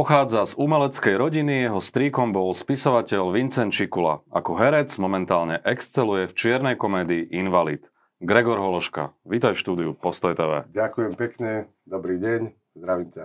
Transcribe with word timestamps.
Pochádza 0.00 0.48
z 0.48 0.56
umeleckej 0.56 1.12
rodiny, 1.20 1.68
jeho 1.68 1.76
strýkom 1.76 2.32
bol 2.32 2.56
spisovateľ 2.56 3.36
Vincent 3.36 3.68
Čikula. 3.68 4.24
Ako 4.32 4.56
herec 4.56 4.88
momentálne 4.96 5.60
exceluje 5.60 6.24
v 6.24 6.32
čiernej 6.40 6.80
komédii 6.80 7.28
Invalid. 7.36 7.84
Gregor 8.16 8.56
Hološka, 8.64 9.12
vítaj 9.28 9.52
v 9.52 9.60
štúdiu 9.60 9.90
Postoj 9.92 10.32
TV. 10.32 10.64
Ďakujem 10.72 11.12
pekne, 11.20 11.68
dobrý 11.84 12.16
deň, 12.16 12.40
zdravím 12.80 13.12
ťa. 13.12 13.24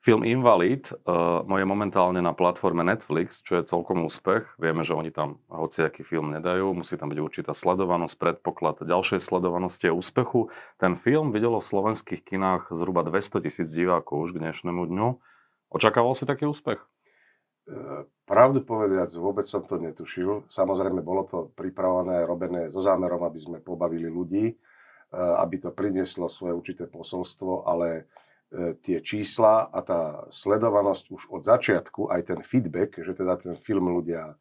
Film 0.00 0.24
Invalid 0.24 0.88
uh, 1.04 1.44
je 1.44 1.66
momentálne 1.68 2.24
na 2.24 2.32
platforme 2.32 2.80
Netflix, 2.88 3.44
čo 3.44 3.60
je 3.60 3.68
celkom 3.68 4.00
úspech. 4.08 4.48
Vieme, 4.56 4.88
že 4.88 4.96
oni 4.96 5.12
tam 5.12 5.44
hociaký 5.52 6.08
film 6.08 6.32
nedajú, 6.32 6.72
musí 6.72 6.96
tam 6.96 7.12
byť 7.12 7.20
určitá 7.20 7.52
sledovanosť, 7.52 8.16
predpoklad 8.16 8.80
ďalšej 8.80 9.20
sledovanosti 9.20 9.92
a 9.92 9.94
úspechu. 9.94 10.48
Ten 10.80 10.96
film 10.96 11.36
videlo 11.36 11.60
v 11.60 11.68
slovenských 11.68 12.24
kinách 12.24 12.72
zhruba 12.72 13.04
200 13.04 13.44
tisíc 13.44 13.68
divákov 13.76 14.24
už 14.24 14.30
k 14.32 14.40
dnešnému 14.40 14.88
dňu. 14.88 15.20
Očakával 15.72 16.12
si 16.12 16.28
taký 16.28 16.44
úspech? 16.44 16.84
E, 17.62 18.04
pravdu 18.28 18.60
povediac, 18.60 19.08
vôbec 19.16 19.48
som 19.48 19.64
to 19.64 19.80
netušil. 19.80 20.44
Samozrejme, 20.52 21.00
bolo 21.00 21.24
to 21.24 21.38
pripravované, 21.56 22.28
robené 22.28 22.68
so 22.68 22.84
zámerom, 22.84 23.24
aby 23.24 23.40
sme 23.40 23.58
pobavili 23.64 24.12
ľudí, 24.12 24.52
e, 24.52 24.54
aby 25.16 25.64
to 25.64 25.72
prinieslo 25.72 26.28
svoje 26.28 26.52
určité 26.52 26.84
posolstvo, 26.84 27.64
ale 27.64 27.88
e, 28.52 28.76
tie 28.84 29.00
čísla 29.00 29.72
a 29.72 29.80
tá 29.80 30.02
sledovanosť 30.28 31.04
už 31.08 31.22
od 31.32 31.42
začiatku, 31.48 32.12
aj 32.12 32.20
ten 32.28 32.40
feedback, 32.44 33.00
že 33.00 33.16
teda 33.16 33.40
ten 33.40 33.56
film 33.56 33.88
ľudia 33.96 34.36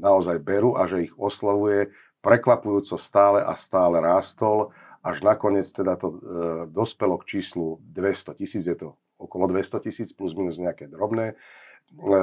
naozaj 0.00 0.40
berú 0.40 0.80
a 0.80 0.88
že 0.88 1.12
ich 1.12 1.14
oslovuje, 1.20 1.92
prekvapujúco 2.24 2.96
stále 2.96 3.44
a 3.44 3.52
stále 3.52 4.00
rástol, 4.00 4.72
až 5.04 5.24
nakoniec 5.24 5.64
teda 5.68 5.96
to 5.96 6.20
dospelo 6.68 7.16
k 7.24 7.36
číslu 7.36 7.80
200 7.88 8.36
tisíc, 8.36 8.68
je 8.68 8.76
to 8.76 9.00
okolo 9.20 9.46
200 9.52 9.84
tisíc 9.84 10.08
plus 10.16 10.32
minus 10.32 10.56
nejaké 10.56 10.88
drobné. 10.88 11.36
E, 11.90 12.16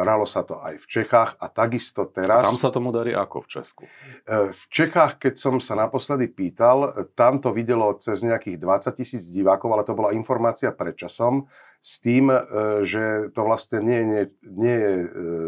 hralo 0.00 0.24
sa 0.24 0.40
to 0.40 0.56
aj 0.64 0.80
v 0.80 0.86
Čechách 0.88 1.30
a 1.36 1.46
takisto 1.52 2.08
teraz... 2.08 2.40
A 2.40 2.48
tam 2.48 2.56
sa 2.56 2.72
tomu 2.72 2.88
darí 2.88 3.12
ako 3.12 3.44
v 3.44 3.48
Česku? 3.52 3.82
E, 3.84 4.48
v 4.48 4.64
Čechách, 4.72 5.20
keď 5.20 5.34
som 5.36 5.60
sa 5.60 5.76
naposledy 5.76 6.24
pýtal, 6.32 7.06
tam 7.12 7.36
to 7.36 7.52
videlo 7.52 7.92
cez 8.00 8.24
nejakých 8.24 8.56
20 8.56 8.96
tisíc 8.96 9.22
divákov, 9.28 9.76
ale 9.76 9.84
to 9.84 9.92
bola 9.92 10.16
informácia 10.16 10.72
pred 10.72 10.96
časom, 10.96 11.52
s 11.84 12.00
tým, 12.00 12.32
e, 12.32 12.40
že 12.88 13.28
to 13.36 13.44
vlastne 13.44 13.84
nie, 13.84 14.00
nie, 14.08 14.24
nie 14.40 14.76
je 14.76 14.94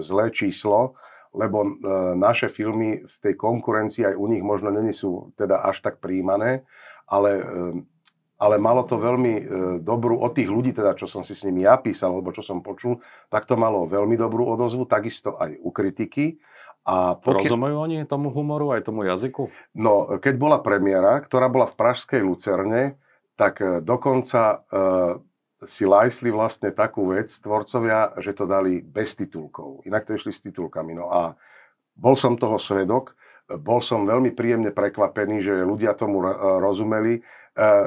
zlé 0.04 0.28
číslo, 0.36 0.92
lebo 1.32 1.64
naše 2.12 2.52
filmy 2.52 3.08
v 3.08 3.16
tej 3.24 3.40
konkurencii 3.40 4.04
aj 4.04 4.20
u 4.20 4.28
nich 4.28 4.44
možno 4.44 4.68
není 4.68 4.92
sú 4.92 5.32
teda 5.40 5.64
až 5.64 5.80
tak 5.80 5.96
príjmané, 5.96 6.68
ale 7.08 7.40
ale 8.42 8.58
malo 8.58 8.82
to 8.82 8.98
veľmi 8.98 9.32
e, 9.38 9.42
dobrú, 9.78 10.18
od 10.18 10.34
tých 10.34 10.50
ľudí, 10.50 10.74
teda, 10.74 10.98
čo 10.98 11.06
som 11.06 11.22
si 11.22 11.38
s 11.38 11.46
nimi 11.46 11.62
ja 11.62 11.78
písal, 11.78 12.18
alebo 12.18 12.34
čo 12.34 12.42
som 12.42 12.58
počul, 12.58 12.98
tak 13.30 13.46
to 13.46 13.54
malo 13.54 13.86
veľmi 13.86 14.18
dobrú 14.18 14.50
odozvu, 14.50 14.82
takisto 14.82 15.38
aj 15.38 15.62
u 15.62 15.70
kritiky. 15.70 16.42
A 16.82 17.14
pokiaľ... 17.14 17.46
Rozumejú 17.46 17.76
oni 17.78 17.96
tomu 18.10 18.34
humoru, 18.34 18.74
aj 18.74 18.90
tomu 18.90 19.06
jazyku? 19.06 19.46
No, 19.78 20.18
keď 20.18 20.34
bola 20.34 20.58
premiéra, 20.58 21.22
ktorá 21.22 21.46
bola 21.46 21.70
v 21.70 21.78
Pražskej 21.78 22.18
Lucerne, 22.26 22.98
tak 23.38 23.62
e, 23.62 23.78
dokonca 23.78 24.42
e, 24.42 24.56
si 25.62 25.86
lajsli 25.86 26.34
vlastne 26.34 26.74
takú 26.74 27.14
vec 27.14 27.30
tvorcovia, 27.38 28.18
že 28.18 28.34
to 28.34 28.50
dali 28.50 28.82
bez 28.82 29.14
titulkov. 29.14 29.86
Inak 29.86 30.02
to 30.02 30.18
išli 30.18 30.34
s 30.34 30.42
titulkami. 30.42 30.98
No 30.98 31.14
a 31.14 31.38
bol 31.94 32.18
som 32.18 32.34
toho 32.34 32.58
svedok, 32.58 33.14
bol 33.46 33.78
som 33.78 34.02
veľmi 34.02 34.34
príjemne 34.34 34.74
prekvapený, 34.74 35.46
že 35.46 35.62
ľudia 35.62 35.94
tomu 35.94 36.26
e, 36.26 36.34
rozumeli 36.58 37.22
E, 37.22 37.41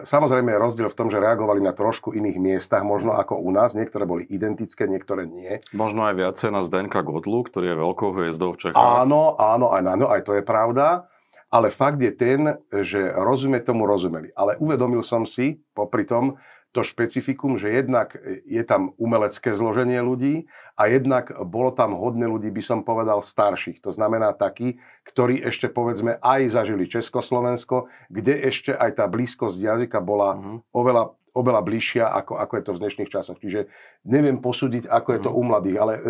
samozrejme 0.05 0.53
je 0.53 0.61
rozdiel 0.61 0.89
v 0.89 0.97
tom, 0.97 1.07
že 1.09 1.17
reagovali 1.17 1.61
na 1.61 1.73
trošku 1.73 2.13
iných 2.13 2.37
miestach, 2.37 2.85
možno 2.85 3.17
ako 3.17 3.41
u 3.41 3.49
nás. 3.49 3.73
Niektoré 3.73 4.05
boli 4.05 4.23
identické, 4.29 4.85
niektoré 4.85 5.25
nie. 5.25 5.57
Možno 5.73 6.05
aj 6.05 6.15
viacej 6.17 6.49
na 6.53 6.61
Zdenka 6.61 7.01
Godlu, 7.01 7.41
ktorý 7.45 7.73
je 7.73 7.81
veľkou 7.81 8.09
hviezdou 8.13 8.53
v 8.53 8.69
Čechách. 8.69 8.77
Áno, 8.77 9.33
áno, 9.41 9.73
aj, 9.73 9.81
áno, 9.81 10.05
aj 10.09 10.21
to 10.21 10.37
je 10.37 10.43
pravda. 10.45 11.09
Ale 11.49 11.71
fakt 11.71 12.01
je 12.01 12.11
ten, 12.11 12.57
že 12.67 12.99
rozumie 13.15 13.63
tomu 13.63 13.87
rozumeli. 13.87 14.33
Ale 14.35 14.59
uvedomil 14.59 15.05
som 15.05 15.23
si 15.23 15.61
popri 15.71 16.03
tom, 16.03 16.35
to 16.75 16.83
špecifikum, 16.83 17.55
že 17.55 17.71
jednak 17.71 18.19
je 18.43 18.59
tam 18.67 18.91
umelecké 18.99 19.55
zloženie 19.55 20.03
ľudí 20.03 20.51
a 20.75 20.91
jednak 20.91 21.31
bolo 21.47 21.71
tam 21.71 21.95
hodne 21.95 22.27
ľudí, 22.27 22.51
by 22.51 22.59
som 22.59 22.79
povedal, 22.83 23.23
starších. 23.23 23.79
To 23.79 23.95
znamená 23.95 24.35
takí, 24.35 24.83
ktorí 25.07 25.39
ešte 25.39 25.71
povedzme 25.71 26.19
aj 26.19 26.51
zažili 26.51 26.91
Československo, 26.91 27.87
kde 28.11 28.35
ešte 28.43 28.75
aj 28.75 28.99
tá 28.99 29.07
blízkosť 29.07 29.55
jazyka 29.55 30.03
bola 30.03 30.35
uh-huh. 30.35 30.59
oveľa, 30.75 31.15
oveľa 31.31 31.61
bližšia, 31.63 32.11
ako, 32.11 32.35
ako 32.43 32.53
je 32.59 32.63
to 32.67 32.71
v 32.75 32.81
dnešných 32.83 33.13
časoch. 33.15 33.39
Čiže 33.39 33.71
neviem 34.03 34.43
posúdiť, 34.43 34.91
ako 34.91 35.09
je 35.15 35.19
to 35.23 35.31
uh-huh. 35.31 35.47
u 35.47 35.47
mladých, 35.47 35.77
ale 35.79 35.93
uh, 35.95 36.03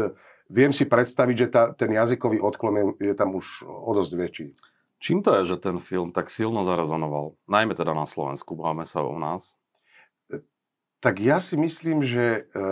viem 0.49 0.73
si 0.73 0.89
predstaviť, 0.89 1.35
že 1.37 1.47
tá, 1.53 1.63
ten 1.77 1.93
jazykový 1.93 2.41
odklon 2.41 2.73
je, 2.73 3.13
je 3.13 3.13
tam 3.13 3.37
už 3.37 3.69
o 3.69 3.93
dosť 3.93 4.11
väčší. 4.17 4.47
Čím 4.97 5.21
to 5.21 5.37
je, 5.37 5.53
že 5.53 5.61
ten 5.61 5.77
film 5.77 6.09
tak 6.09 6.33
silno 6.33 6.65
zarezonoval? 6.65 7.37
Najmä 7.45 7.77
teda 7.77 7.93
na 7.93 8.09
Slovensku, 8.09 8.57
bavíme 8.57 8.89
sa 8.89 9.05
u 9.05 9.13
nás. 9.21 9.53
Tak 11.05 11.21
ja 11.21 11.38
si 11.38 11.53
myslím, 11.53 12.01
že 12.01 12.49
e, 12.49 12.67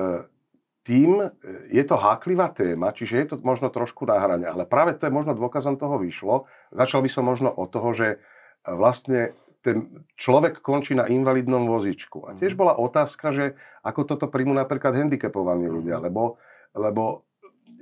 tým 0.90 1.22
e, 1.22 1.30
je 1.70 1.84
to 1.86 2.02
háklivá 2.02 2.50
téma, 2.50 2.90
čiže 2.90 3.14
je 3.22 3.26
to 3.30 3.36
možno 3.46 3.70
trošku 3.70 4.10
na 4.10 4.18
hrane, 4.18 4.50
ale 4.50 4.66
práve 4.66 4.98
to 4.98 5.06
je 5.06 5.14
možno 5.14 5.38
dôkazom 5.38 5.78
toho 5.78 6.02
vyšlo. 6.02 6.50
Začal 6.74 7.06
by 7.06 7.10
som 7.14 7.30
možno 7.30 7.54
od 7.54 7.70
toho, 7.70 7.94
že 7.94 8.08
e, 8.10 8.18
vlastne 8.74 9.38
ten 9.62 10.02
človek 10.18 10.66
končí 10.66 10.98
na 10.98 11.06
invalidnom 11.06 11.70
vozičku. 11.70 12.26
A 12.26 12.34
tiež 12.34 12.58
mhm. 12.58 12.60
bola 12.60 12.74
otázka, 12.74 13.30
že 13.38 13.46
ako 13.86 14.02
toto 14.10 14.26
príjmu 14.34 14.58
napríklad 14.58 14.98
handicapovaní 14.98 15.70
ľudia, 15.70 16.02
mhm. 16.02 16.04
lebo, 16.10 16.42
lebo 16.74 17.30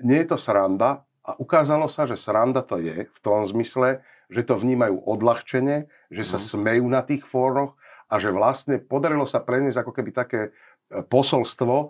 nie 0.03 0.19
je 0.19 0.35
to 0.35 0.37
sranda 0.37 1.07
a 1.23 1.39
ukázalo 1.39 1.87
sa, 1.87 2.03
že 2.03 2.19
sranda 2.19 2.59
to 2.59 2.75
je 2.75 3.07
v 3.07 3.19
tom 3.23 3.47
zmysle, 3.47 4.03
že 4.27 4.43
to 4.43 4.59
vnímajú 4.59 4.99
odľahčene, 4.99 5.87
že 6.07 6.23
sa 6.23 6.39
mm. 6.39 6.45
smejú 6.55 6.85
na 6.87 7.03
tých 7.03 7.27
fóroch 7.27 7.75
a 8.11 8.15
že 8.19 8.29
vlastne 8.35 8.75
podarilo 8.83 9.23
sa 9.23 9.39
preniesť 9.39 9.87
ako 9.87 9.91
keby 9.95 10.11
také 10.11 10.41
e, 10.43 10.51
posolstvo, 11.07 11.75
e, 11.79 11.87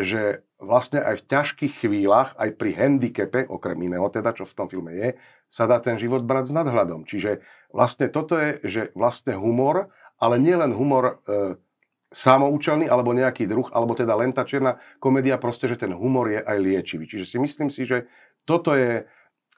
že 0.00 0.22
vlastne 0.56 1.04
aj 1.04 1.20
v 1.20 1.26
ťažkých 1.28 1.74
chvíľach, 1.84 2.32
aj 2.40 2.56
pri 2.56 2.72
handicape, 2.72 3.44
okrem 3.44 3.76
iného 3.84 4.08
teda, 4.08 4.32
čo 4.32 4.48
v 4.48 4.56
tom 4.56 4.72
filme 4.72 4.96
je, 4.96 5.08
sa 5.52 5.68
dá 5.68 5.76
ten 5.84 6.00
život 6.00 6.24
brať 6.24 6.50
s 6.50 6.56
nadhľadom. 6.56 7.04
Čiže 7.04 7.44
vlastne 7.68 8.08
toto 8.08 8.40
je, 8.40 8.64
že 8.64 8.82
vlastne 8.96 9.36
humor, 9.36 9.92
ale 10.16 10.40
nie 10.40 10.56
len 10.56 10.72
humor 10.72 11.20
e, 11.28 11.60
samoučelný, 12.08 12.88
alebo 12.88 13.12
nejaký 13.12 13.44
druh, 13.44 13.68
alebo 13.76 13.92
teda 13.92 14.16
len 14.16 14.32
tá 14.32 14.48
čierna 14.48 14.80
komédia, 14.96 15.36
proste, 15.36 15.68
že 15.68 15.76
ten 15.76 15.92
humor 15.92 16.32
je 16.32 16.40
aj 16.40 16.56
liečivý. 16.56 17.04
Čiže 17.04 17.28
si 17.28 17.36
myslím 17.36 17.68
si, 17.68 17.84
že 17.84 18.08
toto 18.48 18.72
je 18.72 19.04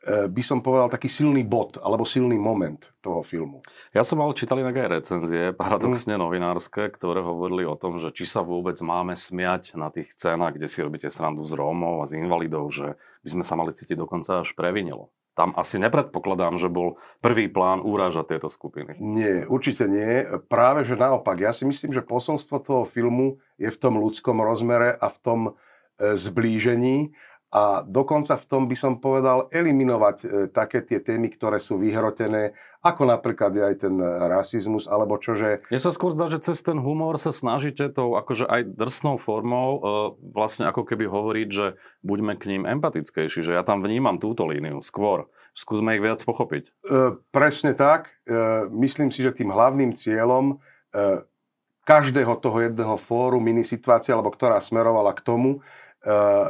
by 0.06 0.42
som 0.42 0.64
povedal, 0.64 0.88
taký 0.88 1.12
silný 1.12 1.44
bod 1.44 1.76
alebo 1.76 2.08
silný 2.08 2.40
moment 2.40 2.80
toho 3.04 3.20
filmu. 3.20 3.60
Ja 3.92 4.00
som 4.00 4.24
mal 4.24 4.32
čítali 4.32 4.64
aj 4.64 4.88
recenzie, 4.88 5.52
paradoxne 5.52 6.16
mm. 6.16 6.20
novinárske, 6.24 6.88
ktoré 6.88 7.20
hovorili 7.20 7.68
o 7.68 7.76
tom, 7.76 8.00
že 8.00 8.08
či 8.08 8.24
sa 8.24 8.40
vôbec 8.40 8.80
máme 8.80 9.12
smiať 9.12 9.76
na 9.76 9.92
tých 9.92 10.16
scénach, 10.16 10.56
kde 10.56 10.72
si 10.72 10.80
robíte 10.80 11.12
srandu 11.12 11.44
z 11.44 11.52
Rómov 11.52 12.00
a 12.00 12.08
z 12.08 12.16
invalidov, 12.16 12.72
že 12.72 12.96
by 13.24 13.28
sme 13.28 13.44
sa 13.44 13.54
mali 13.60 13.76
cítiť 13.76 14.00
dokonca 14.00 14.40
až 14.40 14.56
previnilo. 14.56 15.12
Tam 15.36 15.52
asi 15.54 15.76
nepredpokladám, 15.76 16.56
že 16.56 16.72
bol 16.72 16.96
prvý 17.20 17.46
plán 17.52 17.84
úražať 17.84 18.36
tieto 18.36 18.48
skupiny. 18.48 18.98
Nie, 18.98 19.44
určite 19.44 19.84
nie. 19.84 20.26
Práve, 20.50 20.84
že 20.84 20.98
naopak. 20.98 21.38
Ja 21.38 21.52
si 21.54 21.68
myslím, 21.68 21.92
že 21.92 22.04
posolstvo 22.04 22.60
toho 22.60 22.84
filmu 22.88 23.40
je 23.60 23.68
v 23.68 23.80
tom 23.80 24.00
ľudskom 24.00 24.42
rozmere 24.42 24.90
a 24.96 25.06
v 25.08 25.18
tom 25.22 25.40
e, 25.48 25.52
zblížení 26.18 27.14
a 27.50 27.82
dokonca 27.82 28.38
v 28.38 28.46
tom 28.46 28.62
by 28.70 28.76
som 28.78 29.02
povedal 29.02 29.50
eliminovať 29.50 30.16
e, 30.22 30.26
také 30.54 30.86
tie 30.86 31.02
témy, 31.02 31.34
ktoré 31.34 31.58
sú 31.58 31.82
vyhrotené, 31.82 32.54
ako 32.80 33.10
napríklad 33.10 33.50
aj 33.58 33.74
ten 33.82 33.98
rasizmus, 34.00 34.86
alebo 34.86 35.18
čože... 35.18 35.60
Mne 35.68 35.82
sa 35.82 35.90
skôr 35.90 36.14
zdá, 36.14 36.30
že 36.30 36.40
cez 36.40 36.62
ten 36.62 36.78
humor 36.78 37.18
sa 37.18 37.34
snažíte 37.34 37.90
tou 37.90 38.14
akože 38.14 38.46
aj 38.46 38.70
drsnou 38.78 39.18
formou 39.18 39.68
e, 39.74 39.80
vlastne 40.30 40.70
ako 40.70 40.86
keby 40.86 41.10
hovoriť, 41.10 41.48
že 41.50 41.66
buďme 42.06 42.38
k 42.38 42.54
ním 42.54 42.62
empatickejší, 42.70 43.42
že 43.42 43.52
ja 43.58 43.66
tam 43.66 43.82
vnímam 43.82 44.22
túto 44.22 44.46
líniu 44.46 44.78
skôr. 44.80 45.26
Skúsme 45.50 45.98
ich 45.98 46.04
viac 46.06 46.22
pochopiť. 46.22 46.70
E, 46.70 47.18
presne 47.34 47.74
tak. 47.74 48.14
E, 48.24 48.70
myslím 48.70 49.10
si, 49.10 49.26
že 49.26 49.34
tým 49.34 49.50
hlavným 49.50 49.98
cieľom 49.98 50.54
e, 50.94 51.26
každého 51.82 52.38
toho 52.38 52.62
jedného 52.62 52.94
fóru, 52.94 53.42
mini 53.42 53.66
situácie, 53.66 54.14
alebo 54.14 54.30
ktorá 54.30 54.62
smerovala 54.62 55.10
k 55.10 55.26
tomu, 55.26 55.58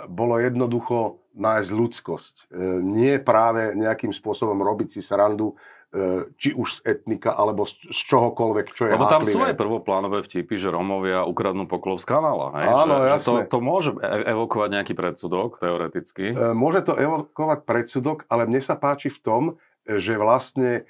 bolo 0.06 0.38
jednoducho 0.38 1.20
nájsť 1.34 1.70
ľudskosť. 1.70 2.34
Eh, 2.50 2.78
nie 2.82 3.14
práve 3.22 3.74
nejakým 3.78 4.10
spôsobom 4.10 4.58
robiť 4.58 4.98
si 4.98 5.00
srandu 5.00 5.54
eh, 5.94 6.26
či 6.34 6.54
už 6.54 6.82
z 6.82 6.98
etnika, 6.98 7.34
alebo 7.34 7.66
z 7.66 7.74
čohokoľvek, 7.90 8.66
čo 8.74 8.90
je 8.90 8.92
Lebo 8.94 9.10
tam 9.10 9.22
sú 9.22 9.42
aj 9.42 9.54
prvoplánové 9.54 10.26
vtipy, 10.26 10.58
že 10.58 10.74
Romovia 10.74 11.22
ukradnú 11.26 11.70
poklov 11.70 12.02
z 12.02 12.06
kanála. 12.10 12.46
Hej? 12.58 12.66
Áno, 12.66 12.94
že, 13.06 13.08
že 13.14 13.26
to, 13.26 13.32
to 13.46 13.58
môže 13.62 13.90
e- 13.98 14.26
evokovať 14.34 14.68
nejaký 14.74 14.94
predsudok, 14.94 15.62
teoreticky. 15.62 16.34
Môže 16.34 16.86
to 16.86 16.94
evokovať 16.98 17.58
predsudok, 17.66 18.18
ale 18.26 18.50
mne 18.50 18.60
sa 18.62 18.74
páči 18.74 19.10
v 19.10 19.20
tom, 19.22 19.42
že 19.86 20.14
vlastne 20.14 20.86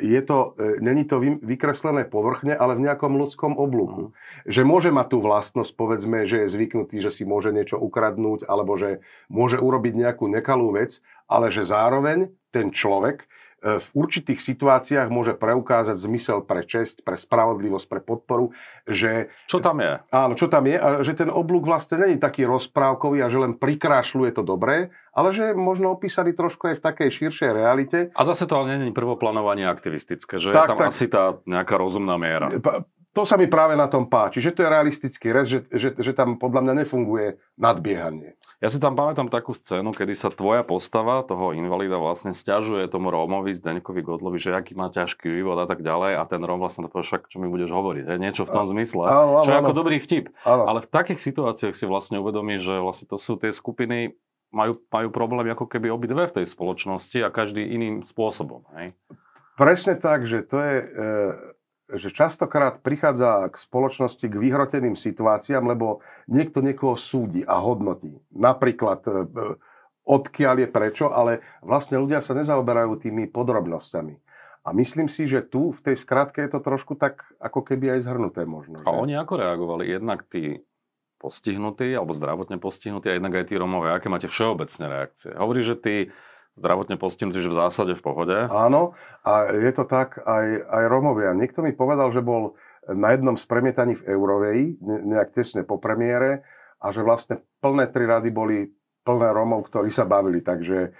je 0.00 0.20
to, 0.24 0.56
e, 0.56 0.80
není 0.80 1.04
to 1.04 1.20
vykreslené 1.20 2.08
povrchne, 2.08 2.56
ale 2.56 2.80
v 2.80 2.88
nejakom 2.88 3.12
ľudskom 3.12 3.60
oblúku. 3.60 4.16
Že 4.48 4.64
môže 4.64 4.90
mať 4.92 5.06
tú 5.12 5.18
vlastnosť, 5.20 5.72
povedzme, 5.76 6.24
že 6.24 6.44
je 6.44 6.52
zvyknutý, 6.56 7.04
že 7.04 7.12
si 7.12 7.28
môže 7.28 7.52
niečo 7.52 7.76
ukradnúť, 7.76 8.48
alebo 8.48 8.80
že 8.80 9.04
môže 9.28 9.60
urobiť 9.60 9.92
nejakú 10.00 10.32
nekalú 10.32 10.72
vec, 10.72 11.04
ale 11.28 11.52
že 11.52 11.68
zároveň 11.68 12.32
ten 12.50 12.72
človek 12.72 13.24
E, 13.24 13.39
v 13.60 13.88
určitých 13.92 14.40
situáciách 14.40 15.12
môže 15.12 15.36
preukázať 15.36 16.00
zmysel 16.00 16.40
pre 16.40 16.64
česť, 16.64 17.04
pre 17.04 17.20
spravodlivosť, 17.20 17.86
pre 17.86 18.00
podporu, 18.00 18.56
že... 18.88 19.28
Čo 19.44 19.60
tam 19.60 19.84
je? 19.84 20.00
Áno, 20.08 20.32
čo 20.32 20.48
tam 20.48 20.64
je 20.64 20.76
a 20.80 20.88
že 21.04 21.12
ten 21.12 21.28
oblúk 21.28 21.68
vlastne 21.68 22.00
není 22.00 22.16
taký 22.16 22.48
rozprávkový 22.48 23.20
a 23.20 23.28
že 23.28 23.38
len 23.38 23.52
prikrášľuje 23.60 24.32
to 24.32 24.42
dobré, 24.42 24.92
ale 25.12 25.36
že 25.36 25.52
možno 25.52 25.92
opísaný 25.92 26.32
trošku 26.32 26.72
aj 26.72 26.80
v 26.80 26.84
takej 26.88 27.08
širšej 27.12 27.50
realite. 27.52 27.98
A 28.16 28.22
zase 28.24 28.48
to 28.48 28.56
ale 28.56 28.80
není 28.80 28.96
prvoplánovanie 28.96 29.68
aktivistické, 29.68 30.40
že 30.40 30.56
tak, 30.56 30.56
je 30.56 30.70
tam 30.72 30.80
tak, 30.80 30.88
asi 30.88 31.06
tá 31.12 31.24
nejaká 31.44 31.76
rozumná 31.76 32.16
miera. 32.16 32.48
To 33.10 33.26
sa 33.26 33.34
mi 33.34 33.50
práve 33.50 33.74
na 33.74 33.90
tom 33.90 34.06
páči, 34.06 34.38
že 34.38 34.54
to 34.54 34.62
je 34.62 34.70
realistický 34.70 35.34
res, 35.34 35.50
že, 35.50 35.66
že, 35.74 35.98
že 35.98 36.12
tam 36.14 36.38
podľa 36.38 36.62
mňa 36.62 36.74
nefunguje 36.86 37.42
nadbiehanie. 37.58 38.38
Ja 38.62 38.70
si 38.70 38.78
tam 38.78 38.94
pamätám 38.94 39.26
takú 39.26 39.50
scénu, 39.50 39.90
kedy 39.90 40.14
sa 40.14 40.30
tvoja 40.30 40.62
postava, 40.62 41.26
toho 41.26 41.50
invalida, 41.50 41.98
vlastne 41.98 42.30
stiažuje 42.30 42.86
tomu 42.86 43.10
Rómovi, 43.10 43.50
Zdeňkovi 43.50 44.06
Godlovi, 44.06 44.38
že 44.38 44.54
aký 44.54 44.78
má 44.78 44.94
ťažký 44.94 45.26
život 45.26 45.58
a 45.58 45.66
tak 45.66 45.82
ďalej 45.82 46.20
a 46.20 46.22
ten 46.28 46.38
Róm 46.38 46.62
vlastne 46.62 46.86
to 46.86 47.02
však 47.02 47.26
čo 47.26 47.42
mi 47.42 47.50
budeš 47.50 47.74
hovoriť, 47.74 48.04
je 48.06 48.22
niečo 48.22 48.46
v 48.46 48.52
tom 48.54 48.70
zmysle, 48.70 49.10
áno, 49.10 49.42
áno, 49.42 49.46
čo 49.48 49.50
je 49.50 49.58
ako 49.58 49.74
dobrý 49.74 49.98
vtip. 49.98 50.30
Áno. 50.46 50.70
Ale 50.70 50.78
v 50.78 50.88
takých 50.92 51.18
situáciách 51.18 51.74
si 51.74 51.90
vlastne 51.90 52.22
uvedomí, 52.22 52.62
že 52.62 52.78
vlastne 52.78 53.10
to 53.10 53.18
sú 53.18 53.34
tie 53.40 53.50
skupiny, 53.50 54.14
majú, 54.54 54.78
majú 54.86 55.08
problém 55.10 55.50
ako 55.50 55.66
keby 55.66 55.90
obidve 55.90 56.30
v 56.30 56.42
tej 56.42 56.46
spoločnosti 56.46 57.18
a 57.26 57.34
každý 57.34 57.66
iným 57.66 58.06
spôsobom. 58.06 58.70
Hej? 58.78 58.94
Presne 59.58 59.98
tak, 59.98 60.30
že 60.30 60.46
to 60.46 60.62
je... 60.62 60.76
E 60.78 61.49
že 61.96 62.14
častokrát 62.14 62.78
prichádza 62.84 63.48
k 63.50 63.56
spoločnosti 63.56 64.26
k 64.26 64.34
vyhroteným 64.34 64.94
situáciám, 64.94 65.66
lebo 65.66 66.04
niekto 66.30 66.62
niekoho 66.62 66.94
súdi 66.94 67.42
a 67.42 67.58
hodnotí. 67.58 68.20
Napríklad 68.30 69.00
e, 69.06 69.12
odkiaľ 70.06 70.66
je 70.66 70.68
prečo, 70.70 71.06
ale 71.10 71.42
vlastne 71.62 71.98
ľudia 71.98 72.22
sa 72.22 72.36
nezaoberajú 72.36 73.00
tými 73.02 73.26
podrobnosťami. 73.30 74.14
A 74.60 74.76
myslím 74.76 75.08
si, 75.08 75.24
že 75.24 75.40
tu 75.40 75.72
v 75.72 75.80
tej 75.80 75.96
skratke 75.96 76.44
je 76.44 76.52
to 76.52 76.60
trošku 76.60 76.92
tak 76.94 77.24
ako 77.40 77.64
keby 77.64 77.96
aj 77.96 78.04
zhrnuté 78.04 78.44
možno. 78.44 78.84
A 78.84 78.92
oni 78.92 79.16
ako 79.16 79.40
reagovali? 79.40 79.88
Jednak 79.88 80.28
tí 80.28 80.60
postihnutí 81.20 81.92
alebo 81.96 82.16
zdravotne 82.16 82.56
postihnutí 82.56 83.08
a 83.08 83.16
jednak 83.16 83.40
aj 83.40 83.52
tí 83.52 83.54
Romové. 83.56 83.92
Aké 83.92 84.12
máte 84.12 84.28
všeobecné 84.28 84.84
reakcie? 84.88 85.32
Hovorí, 85.36 85.60
že 85.64 85.76
tí 85.76 85.96
zdravotne 86.58 86.96
postihnutí, 86.98 87.38
že 87.42 87.52
v 87.52 87.60
zásade 87.60 87.92
v 87.94 88.02
pohode. 88.02 88.36
Áno, 88.50 88.98
a 89.22 89.50
je 89.54 89.72
to 89.74 89.84
tak 89.86 90.18
aj, 90.22 90.46
aj 90.66 90.84
Romovia. 90.90 91.36
Niekto 91.36 91.62
mi 91.62 91.70
povedal, 91.76 92.10
že 92.10 92.24
bol 92.24 92.58
na 92.88 93.14
jednom 93.14 93.36
z 93.38 93.44
premietaní 93.46 93.94
v 93.94 94.06
Eurovej, 94.16 94.58
nejak 94.82 95.36
tesne 95.36 95.62
po 95.62 95.78
premiére, 95.78 96.42
a 96.80 96.90
že 96.90 97.04
vlastne 97.04 97.44
plné 97.60 97.92
tri 97.92 98.08
rady 98.08 98.32
boli 98.32 98.72
plné 99.04 99.28
Romov, 99.36 99.68
ktorí 99.68 99.92
sa 99.92 100.08
bavili, 100.08 100.40
takže 100.40 100.96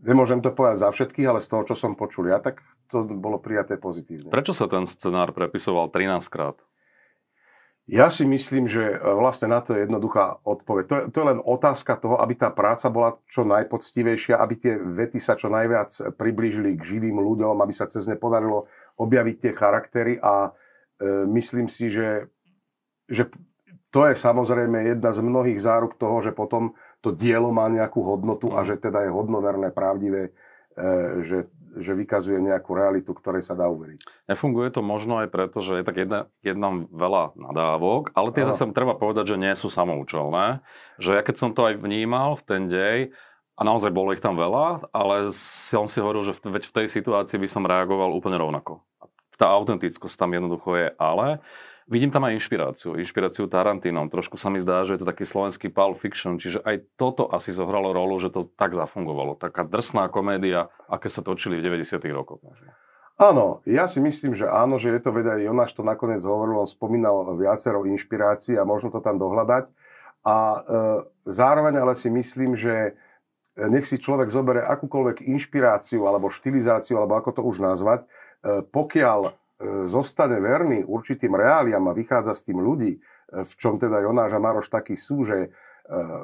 nemôžem 0.00 0.40
to 0.40 0.56
povedať 0.56 0.88
za 0.88 0.90
všetkých, 0.92 1.28
ale 1.28 1.40
z 1.44 1.48
toho, 1.52 1.62
čo 1.68 1.74
som 1.76 1.92
počul 1.92 2.32
ja, 2.32 2.40
tak 2.40 2.64
to 2.88 3.04
bolo 3.04 3.36
prijaté 3.36 3.76
pozitívne. 3.76 4.32
Prečo 4.32 4.56
sa 4.56 4.64
ten 4.64 4.88
scenár 4.88 5.36
prepisoval 5.36 5.92
13 5.92 6.24
krát? 6.32 6.56
Ja 7.88 8.12
si 8.12 8.28
myslím, 8.28 8.68
že 8.68 8.84
e, 8.84 8.96
vlastne 9.00 9.48
na 9.48 9.64
to 9.64 9.72
je 9.72 9.88
jednoduchá 9.88 10.44
odpoveď. 10.44 10.84
To 10.84 10.94
je, 10.94 11.02
to 11.08 11.16
je 11.24 11.28
len 11.32 11.40
otázka 11.40 11.96
toho, 11.96 12.20
aby 12.20 12.36
tá 12.36 12.52
práca 12.52 12.92
bola 12.92 13.16
čo 13.24 13.48
najpoctivejšia, 13.48 14.36
aby 14.36 14.54
tie 14.60 14.74
vety 14.76 15.16
sa 15.16 15.40
čo 15.40 15.48
najviac 15.48 16.12
priblížili 16.20 16.76
k 16.76 16.84
živým 16.84 17.16
ľuďom, 17.16 17.56
aby 17.64 17.72
sa 17.72 17.88
cez 17.88 18.04
ne 18.04 18.20
podarilo 18.20 18.68
objaviť 19.00 19.36
tie 19.40 19.52
charaktery 19.56 20.20
a 20.20 20.52
e, 21.00 21.24
myslím 21.32 21.72
si, 21.72 21.88
že, 21.88 22.28
že 23.08 23.32
to 23.88 24.04
je 24.04 24.20
samozrejme 24.20 24.84
jedna 24.84 25.08
z 25.08 25.24
mnohých 25.24 25.56
záruk 25.56 25.96
toho, 25.96 26.20
že 26.20 26.36
potom 26.36 26.76
to 27.00 27.08
dielo 27.08 27.48
má 27.56 27.72
nejakú 27.72 28.04
hodnotu 28.04 28.52
a 28.52 28.68
že 28.68 28.76
teda 28.76 29.08
je 29.08 29.16
hodnoverné, 29.16 29.72
pravdivé, 29.72 30.28
e, 30.28 30.32
že 31.24 31.48
že 31.78 31.94
vykazuje 31.94 32.42
nejakú 32.42 32.74
realitu, 32.74 33.14
ktorej 33.14 33.46
sa 33.46 33.54
dá 33.54 33.70
uveriť. 33.70 34.28
Nefunguje 34.28 34.68
to 34.74 34.82
možno 34.82 35.22
aj 35.22 35.28
preto, 35.30 35.62
že 35.62 35.80
je 35.80 35.84
tak 35.86 35.96
jedna, 35.96 36.20
jedna 36.42 36.86
veľa 36.90 37.38
nadávok, 37.38 38.12
ale 38.12 38.34
tie 38.34 38.44
zase 38.44 38.70
treba 38.74 38.98
povedať, 38.98 39.34
že 39.34 39.40
nie 39.40 39.54
sú 39.54 39.70
samoučelné. 39.70 40.60
Že 40.98 41.10
ja 41.18 41.22
keď 41.22 41.36
som 41.38 41.50
to 41.54 41.70
aj 41.70 41.78
vnímal 41.78 42.36
v 42.38 42.42
ten 42.44 42.62
dej, 42.66 42.98
a 43.58 43.66
naozaj 43.66 43.90
bolo 43.90 44.14
ich 44.14 44.22
tam 44.22 44.38
veľa, 44.38 44.86
ale 44.94 45.34
som 45.34 45.90
si 45.90 45.98
hovoril, 45.98 46.22
že 46.22 46.38
v, 46.38 46.62
v 46.62 46.74
tej 46.78 46.86
situácii 46.86 47.42
by 47.42 47.48
som 47.50 47.66
reagoval 47.66 48.14
úplne 48.14 48.38
rovnako. 48.38 48.86
Tá 49.34 49.50
autentickosť 49.50 50.14
tam 50.14 50.30
jednoducho 50.30 50.78
je, 50.78 50.88
ale 50.94 51.42
Vidím 51.88 52.12
tam 52.12 52.28
aj 52.28 52.36
inšpiráciu, 52.36 53.00
inšpiráciu 53.00 53.48
Tarantinom. 53.48 54.12
Trošku 54.12 54.36
sa 54.36 54.52
mi 54.52 54.60
zdá, 54.60 54.84
že 54.84 54.94
je 54.96 55.00
to 55.00 55.08
taký 55.08 55.24
slovenský 55.24 55.72
Pulp 55.72 55.96
Fiction, 55.96 56.36
čiže 56.36 56.60
aj 56.60 56.84
toto 57.00 57.24
asi 57.32 57.48
zohralo 57.48 57.96
rolu, 57.96 58.20
že 58.20 58.28
to 58.28 58.44
tak 58.44 58.76
zafungovalo. 58.76 59.40
Taká 59.40 59.64
drsná 59.64 60.12
komédia, 60.12 60.68
aké 60.84 61.08
sa 61.08 61.24
točili 61.24 61.56
v 61.56 61.80
90. 61.80 61.96
rokoch. 62.12 62.44
Áno, 63.16 63.64
ja 63.64 63.88
si 63.88 64.04
myslím, 64.04 64.36
že 64.36 64.44
áno, 64.44 64.76
že 64.76 64.92
je 64.92 65.00
to 65.00 65.16
veda, 65.16 65.40
Jonáš 65.40 65.72
to 65.72 65.80
nakoniec 65.80 66.20
hovoril, 66.20 66.60
on 66.60 66.68
spomínal 66.68 67.24
viacero 67.40 67.82
inšpirácií 67.88 68.60
a 68.60 68.68
možno 68.68 68.92
to 68.92 69.00
tam 69.00 69.16
dohľadať. 69.16 69.72
A 70.28 70.36
e, 70.36 70.60
zároveň 71.24 71.82
ale 71.82 71.96
si 71.96 72.12
myslím, 72.12 72.52
že 72.52 73.00
nech 73.58 73.88
si 73.88 73.98
človek 73.98 74.30
zoberie 74.30 74.62
akúkoľvek 74.62 75.26
inšpiráciu 75.26 76.06
alebo 76.06 76.30
štilizáciu, 76.30 77.00
alebo 77.00 77.18
ako 77.18 77.30
to 77.32 77.42
už 77.42 77.58
nazvať, 77.58 78.04
e, 78.04 78.60
pokiaľ 78.60 79.34
zostane 79.90 80.38
verný 80.38 80.86
určitým 80.86 81.34
reáliam 81.34 81.82
a 81.90 81.96
vychádza 81.96 82.34
s 82.34 82.46
tým 82.46 82.62
ľudí, 82.62 82.98
e, 82.98 83.00
v 83.42 83.52
čom 83.58 83.74
teda 83.74 84.06
Jonáš 84.06 84.38
a 84.38 84.40
Maroš 84.42 84.70
takí 84.70 84.94
sú, 84.94 85.26
že 85.26 85.36
e, 85.38 85.48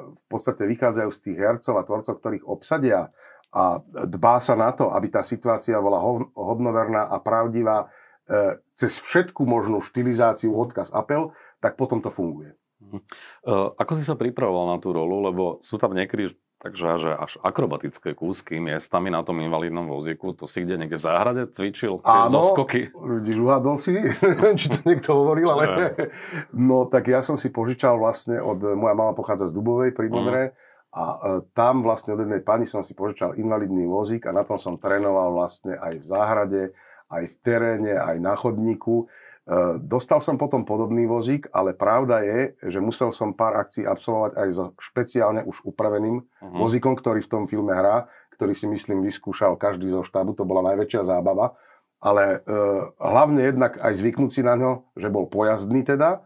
v 0.07 0.25
podstate 0.31 0.63
vychádzajú 0.63 1.09
z 1.11 1.19
tých 1.19 1.37
hercov 1.39 1.75
a 1.75 1.83
tvorcov, 1.83 2.15
ktorých 2.15 2.47
obsadia 2.47 3.11
a 3.55 3.79
dbá 4.07 4.39
sa 4.39 4.55
na 4.59 4.71
to, 4.75 4.91
aby 4.91 5.07
tá 5.11 5.23
situácia 5.23 5.79
bola 5.79 5.99
hodnoverná 6.35 7.07
a 7.07 7.19
pravdivá 7.19 7.87
e, 8.27 8.59
cez 8.71 8.99
všetku 9.03 9.43
možnú 9.43 9.83
štilizáciu, 9.83 10.55
odkaz, 10.55 10.91
apel, 10.95 11.35
tak 11.59 11.75
potom 11.75 11.99
to 11.99 12.11
funguje. 12.11 12.55
Mhm. 12.83 12.99
Ako 13.79 13.95
si 13.95 14.03
sa 14.03 14.19
pripravoval 14.19 14.75
na 14.75 14.77
tú 14.83 14.91
rolu, 14.91 15.23
lebo 15.23 15.43
sú 15.63 15.79
tam 15.79 15.95
niekedy 15.95 16.27
Takže 16.65 16.97
že 16.97 17.11
až 17.13 17.37
akrobatické 17.45 18.17
kúsky 18.17 18.57
miestami 18.57 19.13
na 19.13 19.21
tom 19.21 19.37
invalidnom 19.37 19.85
vozíku, 19.85 20.33
to 20.33 20.49
si 20.49 20.65
kde 20.65 20.81
niekde 20.81 20.97
v 20.97 21.05
záhrade 21.05 21.41
cvičil? 21.53 22.01
Áno, 22.01 22.41
zoskoky? 22.41 22.89
vidíš, 22.89 23.37
uhádol 23.37 23.77
si, 23.77 23.93
neviem, 24.25 24.57
či 24.57 24.73
to 24.73 24.81
niekto 24.81 25.13
hovoril, 25.13 25.53
ale... 25.53 25.63
Ne. 25.69 25.87
No 26.65 26.89
tak 26.89 27.05
ja 27.13 27.21
som 27.21 27.37
si 27.37 27.53
požičal 27.53 28.01
vlastne 28.01 28.41
od... 28.41 28.57
Moja 28.73 28.97
mama 28.97 29.13
pochádza 29.13 29.45
z 29.45 29.61
Dubovej 29.61 29.93
pri 29.93 30.09
Modre 30.09 30.41
mm. 30.41 30.53
a 30.89 31.03
e, 31.05 31.17
tam 31.53 31.85
vlastne 31.85 32.17
od 32.17 32.25
jednej 32.25 32.41
pani 32.41 32.65
som 32.65 32.81
si 32.81 32.97
požičal 32.97 33.37
invalidný 33.37 33.85
vozík 33.85 34.25
a 34.25 34.33
na 34.33 34.41
tom 34.41 34.57
som 34.57 34.81
trénoval 34.81 35.37
vlastne 35.37 35.77
aj 35.77 36.01
v 36.01 36.05
záhrade, 36.09 36.61
aj 37.13 37.29
v 37.29 37.35
teréne, 37.45 37.93
aj 37.93 38.17
na 38.17 38.33
chodníku. 38.33 39.05
Eh, 39.45 39.77
dostal 39.77 40.25
som 40.25 40.41
potom 40.41 40.65
podobný 40.65 41.05
vozík, 41.05 41.45
ale 41.53 41.77
pravda 41.77 42.25
je, 42.25 42.57
že 42.65 42.81
musel 42.81 43.13
som 43.13 43.29
pár 43.29 43.61
akcií 43.61 43.85
absolvovať 43.85 44.41
aj 44.41 44.49
so 44.49 44.65
špeciálne 44.81 45.45
už 45.45 45.61
upraveným 45.69 46.17
uh-huh. 46.17 46.57
vozíkom, 46.57 46.97
ktorý 46.97 47.21
v 47.21 47.29
tom 47.29 47.43
filme 47.45 47.69
hrá, 47.69 48.09
ktorý 48.33 48.57
si 48.57 48.65
myslím 48.65 49.05
vyskúšal 49.05 49.53
každý 49.53 49.93
zo 49.93 50.01
štábu, 50.01 50.33
to 50.33 50.49
bola 50.49 50.73
najväčšia 50.73 51.05
zábava. 51.05 51.53
Ale 52.01 52.41
e, 52.41 52.57
hlavne 52.97 53.41
jednak 53.49 53.79
aj 53.79 53.93
zvyknúť 53.97 54.31
si 54.33 54.41
na 54.43 54.57
ňo, 54.59 54.71
že 54.97 55.07
bol 55.13 55.25
pojazdný 55.29 55.87
teda, 55.87 56.25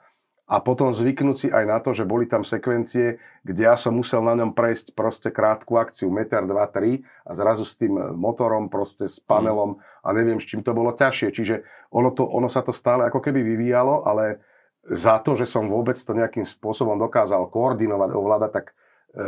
a 0.50 0.58
potom 0.66 0.90
zvyknúť 0.90 1.38
si 1.38 1.48
aj 1.54 1.66
na 1.70 1.78
to, 1.78 1.94
že 1.94 2.10
boli 2.10 2.26
tam 2.26 2.42
sekvencie, 2.42 3.22
kde 3.46 3.62
ja 3.70 3.78
som 3.78 3.94
musel 3.94 4.26
na 4.26 4.34
ňom 4.34 4.58
prejsť 4.58 4.98
proste 4.98 5.30
krátku 5.30 5.78
akciu, 5.78 6.10
meter, 6.10 6.42
dva, 6.50 6.66
tri 6.66 7.06
a 7.22 7.38
zrazu 7.38 7.70
s 7.70 7.78
tým 7.78 8.18
motorom, 8.18 8.66
proste 8.66 9.06
s 9.06 9.22
panelom 9.22 9.78
a 10.02 10.10
neviem, 10.10 10.42
s 10.42 10.50
čím 10.50 10.66
to 10.66 10.74
bolo 10.74 10.90
ťažšie. 10.98 11.30
Čiže 11.38 11.56
ono, 11.94 12.10
to, 12.10 12.26
ono 12.26 12.50
sa 12.50 12.66
to 12.66 12.74
stále 12.74 13.06
ako 13.06 13.22
keby 13.22 13.46
vyvíjalo, 13.46 14.10
ale 14.10 14.42
za 14.90 15.22
to, 15.22 15.38
že 15.38 15.46
som 15.46 15.70
vôbec 15.70 15.94
to 15.94 16.18
nejakým 16.18 16.42
spôsobom 16.42 16.98
dokázal 16.98 17.46
koordinovať, 17.54 18.10
ovládať, 18.10 18.52
tak 18.52 18.66
e, 19.14 19.24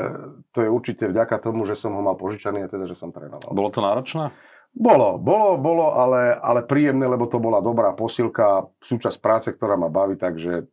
to 0.49 0.65
je 0.65 0.69
určite 0.73 1.05
vďaka 1.05 1.37
tomu, 1.37 1.69
že 1.69 1.77
som 1.77 1.93
ho 1.93 2.01
mal 2.01 2.17
požičaný 2.17 2.65
a 2.65 2.71
teda, 2.71 2.89
že 2.89 2.97
som 2.97 3.13
trénoval. 3.13 3.53
Bolo 3.53 3.69
to 3.69 3.77
náročné? 3.77 4.33
Bolo, 4.73 5.21
bolo, 5.21 5.59
bolo, 5.59 5.93
ale, 5.93 6.33
ale 6.39 6.65
príjemné, 6.65 7.03
lebo 7.05 7.29
to 7.29 7.37
bola 7.37 7.61
dobrá 7.61 7.93
posilka, 7.93 8.71
súčasť 8.81 9.17
práce, 9.21 9.47
ktorá 9.53 9.77
ma 9.77 9.91
baví, 9.91 10.17
takže 10.17 10.65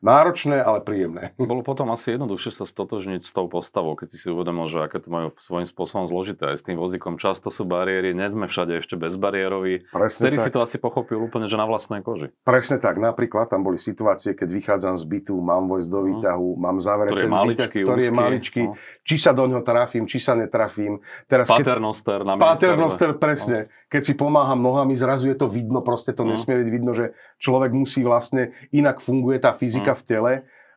náročné, 0.00 0.60
ale 0.60 0.80
príjemné. 0.80 1.32
Bolo 1.40 1.62
potom 1.62 1.88
asi 1.92 2.16
jednoduchšie 2.16 2.52
sa 2.52 2.64
stotožniť 2.64 3.22
s 3.22 3.32
tou 3.32 3.46
postavou, 3.46 3.96
keď 3.96 4.12
si 4.12 4.18
si 4.20 4.28
uvedomil, 4.28 4.66
že 4.68 4.84
aké 4.84 5.00
to 5.00 5.08
majú 5.08 5.28
svojím 5.38 5.68
spôsobom 5.68 6.08
zložité. 6.08 6.52
Aj 6.52 6.58
s 6.58 6.64
tým 6.64 6.76
vozíkom 6.76 7.16
často 7.16 7.48
sú 7.48 7.64
bariéry, 7.64 8.12
nie 8.12 8.28
sme 8.28 8.46
všade 8.48 8.76
ešte 8.78 8.96
bezbariéroví. 8.96 9.88
Presne 9.92 10.20
Vtedy 10.20 10.36
tak. 10.40 10.44
si 10.44 10.50
to 10.50 10.58
asi 10.64 10.76
pochopil 10.76 11.20
úplne, 11.20 11.46
že 11.46 11.56
na 11.56 11.66
vlastnej 11.68 12.00
koži. 12.00 12.32
Presne 12.42 12.80
tak. 12.80 12.96
Napríklad 12.96 13.48
tam 13.48 13.62
boli 13.62 13.76
situácie, 13.76 14.32
keď 14.32 14.48
vychádzam 14.50 14.94
z 14.96 15.04
bytu, 15.06 15.34
mám 15.38 15.68
vojsť 15.70 15.88
do 15.88 16.00
výťahu, 16.12 16.48
mám 16.56 16.76
zavretý 16.82 17.12
Ktorý 17.14 17.24
je 17.24 17.32
maličký, 17.32 17.78
výťah, 17.78 17.86
ktorý 17.86 18.02
je 18.02 18.12
maličký, 18.14 18.62
no. 18.66 18.72
či 19.06 19.14
sa 19.16 19.30
do 19.36 19.44
ňoho 19.46 19.62
trafím, 19.62 20.04
či 20.08 20.18
sa 20.18 20.34
netrafím. 20.34 20.98
Teraz, 21.30 21.46
keď, 21.46 21.62
Paternoster 21.76 22.20
na 22.24 22.32
Paternoster, 22.36 23.10
presne. 23.16 23.58
Keď 23.86 24.02
si 24.02 24.12
pomáham 24.18 24.58
nohami, 24.58 24.98
zrazu 24.98 25.30
je 25.30 25.38
to 25.38 25.46
vidno, 25.46 25.78
proste 25.78 26.10
to 26.10 26.26
Mm. 26.26 26.30
nesmie 26.34 26.54
byť 26.58 26.68
vidno, 26.74 26.90
že 26.90 27.14
človek 27.38 27.70
musí 27.70 28.02
vlastne, 28.02 28.50
inak 28.74 28.98
funguje 28.98 29.38
tá 29.38 29.54
fyzika 29.54 29.85
Mm. 29.85 29.85
V 29.92 30.06
tele 30.08 30.32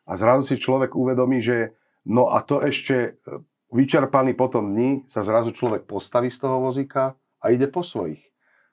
a 0.06 0.12
zrazu 0.14 0.46
si 0.46 0.62
človek 0.62 0.94
uvedomí, 0.94 1.40
že 1.42 1.74
no 2.06 2.30
a 2.30 2.44
to 2.44 2.62
ešte 2.62 2.96
e, 2.96 3.10
vyčerpaný 3.74 4.36
potom 4.36 4.74
dní 4.74 5.08
sa 5.10 5.26
zrazu 5.26 5.56
človek 5.56 5.88
postaví 5.88 6.30
z 6.30 6.44
toho 6.44 6.62
vozíka 6.62 7.16
a 7.40 7.46
ide 7.50 7.72
po 7.72 7.82
svojich. 7.82 8.22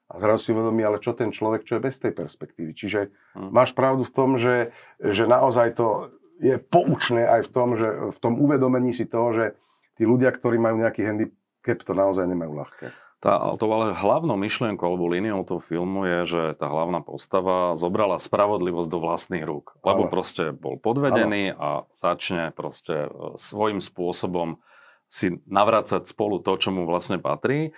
A 0.07 0.23
zrazu 0.23 0.49
si 0.49 0.55
uvedomí, 0.55 0.87
ale 0.87 1.03
čo 1.03 1.15
ten 1.15 1.35
človek, 1.35 1.67
čo 1.67 1.79
je 1.79 1.87
bez 1.87 1.99
tej 1.99 2.15
perspektívy. 2.15 2.73
Čiže 2.77 3.01
Mm. 3.37 3.53
máš 3.53 3.77
pravdu 3.77 4.09
v 4.09 4.15
tom, 4.17 4.41
že, 4.41 4.73
že 4.97 5.29
naozaj 5.29 5.77
to 5.77 6.09
je 6.41 6.57
poučné 6.57 7.29
aj 7.29 7.49
v 7.49 7.51
tom, 7.53 7.69
že 7.77 7.89
v 8.13 8.19
tom 8.21 8.41
uvedomení 8.41 8.97
si 8.97 9.05
toho, 9.05 9.33
že 9.37 9.45
tí 10.01 10.09
ľudia, 10.09 10.33
ktorí 10.33 10.57
majú 10.57 10.81
nejaký 10.81 11.05
handicap, 11.05 11.85
to 11.85 11.93
naozaj 11.93 12.25
nemajú 12.25 12.53
ľahké. 12.57 12.87
Tá, 13.17 13.57
to 13.57 13.65
ale 13.73 13.97
hlavnou 13.97 14.37
myšlienkou 14.37 14.85
alebo 14.85 15.09
líniou 15.09 15.41
toho 15.49 15.57
filmu 15.57 16.05
je, 16.05 16.19
že 16.37 16.43
tá 16.61 16.69
hlavná 16.69 17.01
postava 17.01 17.73
zobrala 17.73 18.21
spravodlivosť 18.21 18.89
do 18.93 19.01
vlastných 19.01 19.41
rúk. 19.41 19.73
Lebo 19.81 20.05
Áno. 20.07 20.13
proste 20.13 20.53
bol 20.53 20.77
podvedený 20.77 21.57
a 21.57 21.89
začne 21.97 22.53
proste 22.53 23.09
e, 23.09 23.41
svojím 23.41 23.81
spôsobom 23.81 24.61
si 25.09 25.41
navracať 25.49 26.05
spolu 26.05 26.45
to, 26.45 26.61
čo 26.61 26.69
mu 26.77 26.85
vlastne 26.85 27.17
patrí. 27.17 27.73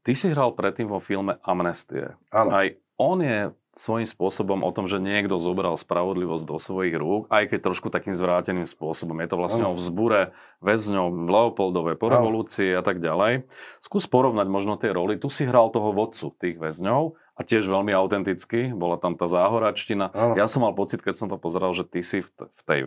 Ty 0.00 0.12
si 0.16 0.32
hral 0.32 0.56
predtým 0.56 0.88
vo 0.88 0.96
filme 0.96 1.36
Amnestie. 1.44 2.16
Áno. 2.32 2.48
Aj 2.48 2.72
on 3.00 3.24
je 3.24 3.38
svojím 3.72 4.04
spôsobom 4.04 4.60
o 4.66 4.70
tom, 4.74 4.84
že 4.84 5.00
niekto 5.00 5.40
zobral 5.40 5.72
spravodlivosť 5.78 6.44
do 6.44 6.58
svojich 6.60 6.94
rúk, 6.98 7.30
aj 7.32 7.54
keď 7.54 7.58
trošku 7.70 7.88
takým 7.88 8.12
zvráteným 8.12 8.66
spôsobom. 8.66 9.16
Je 9.22 9.28
to 9.30 9.40
vlastne 9.40 9.64
Áno. 9.64 9.72
o 9.72 9.78
vzbure 9.78 10.36
väzňov 10.60 11.06
v 11.08 11.28
Leopoldove 11.30 11.92
po 11.96 12.10
Áno. 12.10 12.20
revolúcii 12.20 12.76
a 12.76 12.82
tak 12.82 12.98
ďalej. 13.00 13.46
Skús 13.80 14.10
porovnať 14.10 14.46
možno 14.50 14.74
tie 14.76 14.92
roly. 14.92 15.16
Tu 15.16 15.30
si 15.32 15.46
hral 15.46 15.70
toho 15.72 15.94
vodcu 15.94 16.34
tých 16.36 16.60
väzňov 16.60 17.14
a 17.38 17.40
tiež 17.40 17.64
veľmi 17.70 17.94
autenticky. 17.94 18.74
Bola 18.74 18.98
tam 18.98 19.14
tá 19.16 19.30
záhoračtina. 19.30 20.12
Áno. 20.12 20.34
Ja 20.36 20.50
som 20.50 20.66
mal 20.66 20.74
pocit, 20.74 21.00
keď 21.00 21.14
som 21.16 21.28
to 21.30 21.38
pozeral, 21.38 21.70
že 21.72 21.86
ty 21.86 22.02
si 22.02 22.20
v 22.26 22.60
tej 22.66 22.80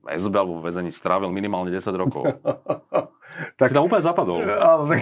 väzbe 0.00 0.36
alebo 0.40 0.58
v 0.60 0.66
väzení 0.68 0.90
strávil 0.92 1.28
minimálne 1.28 1.68
10 1.68 1.92
rokov. 1.94 2.24
tak, 3.60 3.68
si 3.70 3.76
tam 3.76 3.86
úplne 3.86 4.04
zapadol. 4.04 4.40
ale, 4.42 4.84
tak, 4.96 5.00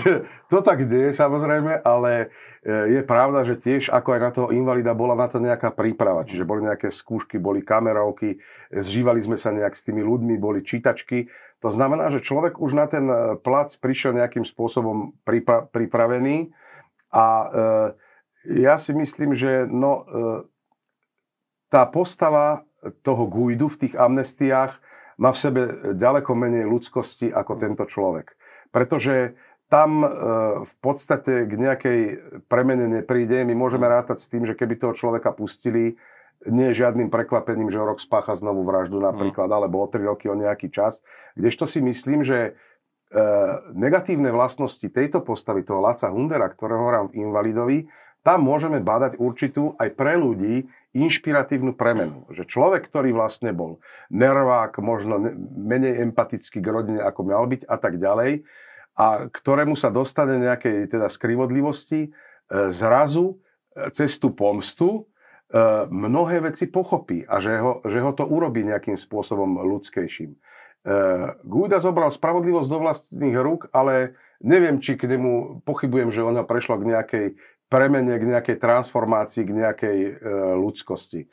to 0.50 0.58
tak 0.60 0.78
nie, 0.84 1.14
samozrejme, 1.14 1.80
ale 1.86 2.34
e, 2.66 2.98
je 2.98 3.02
pravda, 3.06 3.46
že 3.46 3.56
tiež 3.58 3.88
ako 3.94 4.08
aj 4.18 4.20
na 4.20 4.30
toho 4.34 4.48
invalida 4.50 4.92
bola 4.92 5.14
na 5.14 5.30
to 5.30 5.38
nejaká 5.38 5.70
príprava. 5.72 6.26
Čiže 6.26 6.44
boli 6.44 6.66
nejaké 6.66 6.90
skúšky, 6.90 7.38
boli 7.38 7.62
kamerovky, 7.62 8.42
zžívali 8.74 9.22
sme 9.22 9.38
sa 9.38 9.54
nejak 9.54 9.74
s 9.78 9.86
tými 9.86 10.02
ľuďmi, 10.02 10.34
boli 10.36 10.66
čítačky. 10.66 11.30
To 11.62 11.70
znamená, 11.70 12.10
že 12.14 12.22
človek 12.22 12.58
už 12.58 12.74
na 12.74 12.86
ten 12.90 13.06
e, 13.06 13.38
plac 13.38 13.70
prišiel 13.78 14.14
nejakým 14.18 14.46
spôsobom 14.46 15.14
pripra- 15.22 15.66
pripravený 15.70 16.50
a 17.10 17.26
e, 17.26 17.46
ja 18.62 18.78
si 18.78 18.94
myslím, 18.94 19.34
že 19.34 19.66
no, 19.66 20.04
e, 20.06 20.46
tá 21.68 21.84
postava 21.84 22.64
toho 23.02 23.26
Guidu 23.26 23.66
v 23.66 23.80
tých 23.86 23.94
amnestiách 23.98 24.87
má 25.18 25.34
v 25.34 25.42
sebe 25.42 25.62
ďaleko 25.98 26.30
menej 26.32 26.64
ľudskosti 26.64 27.28
ako 27.34 27.58
tento 27.58 27.84
človek. 27.84 28.38
Pretože 28.70 29.34
tam 29.68 30.00
e, 30.00 30.08
v 30.64 30.74
podstate 30.80 31.44
k 31.44 31.52
nejakej 31.52 32.00
premene 32.48 32.88
nepríde. 32.88 33.44
My 33.44 33.52
môžeme 33.52 33.84
rátať 33.84 34.24
s 34.24 34.30
tým, 34.32 34.48
že 34.48 34.56
keby 34.56 34.80
toho 34.80 34.96
človeka 34.96 35.36
pustili, 35.36 36.00
nie 36.48 36.70
je 36.72 36.86
žiadnym 36.86 37.10
prekvapením, 37.10 37.68
že 37.68 37.82
o 37.82 37.88
rok 37.88 38.00
spácha 38.00 38.38
znovu 38.38 38.62
vraždu 38.62 39.02
napríklad, 39.02 39.50
alebo 39.50 39.82
o 39.82 39.90
tri 39.90 40.06
roky, 40.06 40.30
o 40.30 40.38
nejaký 40.38 40.70
čas. 40.70 41.04
Kdežto 41.34 41.66
si 41.68 41.84
myslím, 41.84 42.24
že 42.24 42.38
e, 42.40 42.50
negatívne 43.76 44.32
vlastnosti 44.32 44.86
tejto 44.88 45.20
postavy, 45.20 45.66
toho 45.66 45.84
Laca 45.84 46.08
Hundera, 46.08 46.48
ktorého 46.48 46.88
hrám 46.88 47.06
v 47.12 47.26
Invalidovi, 47.26 47.78
tam 48.22 48.44
môžeme 48.44 48.80
badať 48.80 49.20
určitú 49.20 49.76
aj 49.76 49.88
pre 49.94 50.16
ľudí 50.16 50.66
inšpiratívnu 50.96 51.76
premenu. 51.76 52.24
Že 52.32 52.48
človek, 52.48 52.88
ktorý 52.88 53.12
vlastne 53.12 53.52
bol 53.52 53.80
nervák, 54.08 54.80
možno 54.80 55.20
ne- 55.20 55.36
menej 55.52 56.00
empatický 56.08 56.64
k 56.64 56.68
rodine, 56.68 57.00
ako 57.04 57.20
mal 57.28 57.44
byť 57.44 57.68
a 57.68 57.76
tak 57.76 58.00
ďalej, 58.00 58.44
a 58.98 59.30
ktorému 59.30 59.78
sa 59.78 59.94
dostane 59.94 60.42
nejakej 60.42 60.90
teda 60.90 61.06
skrivodlivosti, 61.06 62.08
e, 62.08 62.10
zrazu 62.74 63.38
e, 63.70 63.94
cez 63.94 64.18
tú 64.18 64.34
pomstu 64.34 64.90
e, 64.90 65.00
mnohé 65.86 66.42
veci 66.50 66.66
pochopí 66.66 67.22
a 67.22 67.38
že 67.38 67.62
ho, 67.62 67.78
že 67.86 68.02
ho 68.02 68.10
to 68.10 68.26
urobí 68.26 68.66
nejakým 68.66 68.98
spôsobom 68.98 69.62
ľudskejším. 69.62 70.34
Guida 71.44 71.84
zobral 71.84 72.08
spravodlivosť 72.08 72.68
do 72.70 72.78
vlastných 72.80 73.36
rúk, 73.36 73.68
ale 73.76 74.16
neviem, 74.40 74.80
či 74.80 74.96
k 74.96 75.10
nemu 75.10 75.60
pochybujem, 75.66 76.08
že 76.08 76.24
ono 76.24 76.46
prešlo 76.48 76.80
k 76.80 76.88
nejakej 76.88 77.26
premene, 77.68 78.16
k 78.16 78.24
nejakej 78.26 78.56
transformácii, 78.58 79.44
k 79.44 79.52
nejakej 79.52 79.98
e, 79.98 80.12
ľudskosti. 80.56 81.28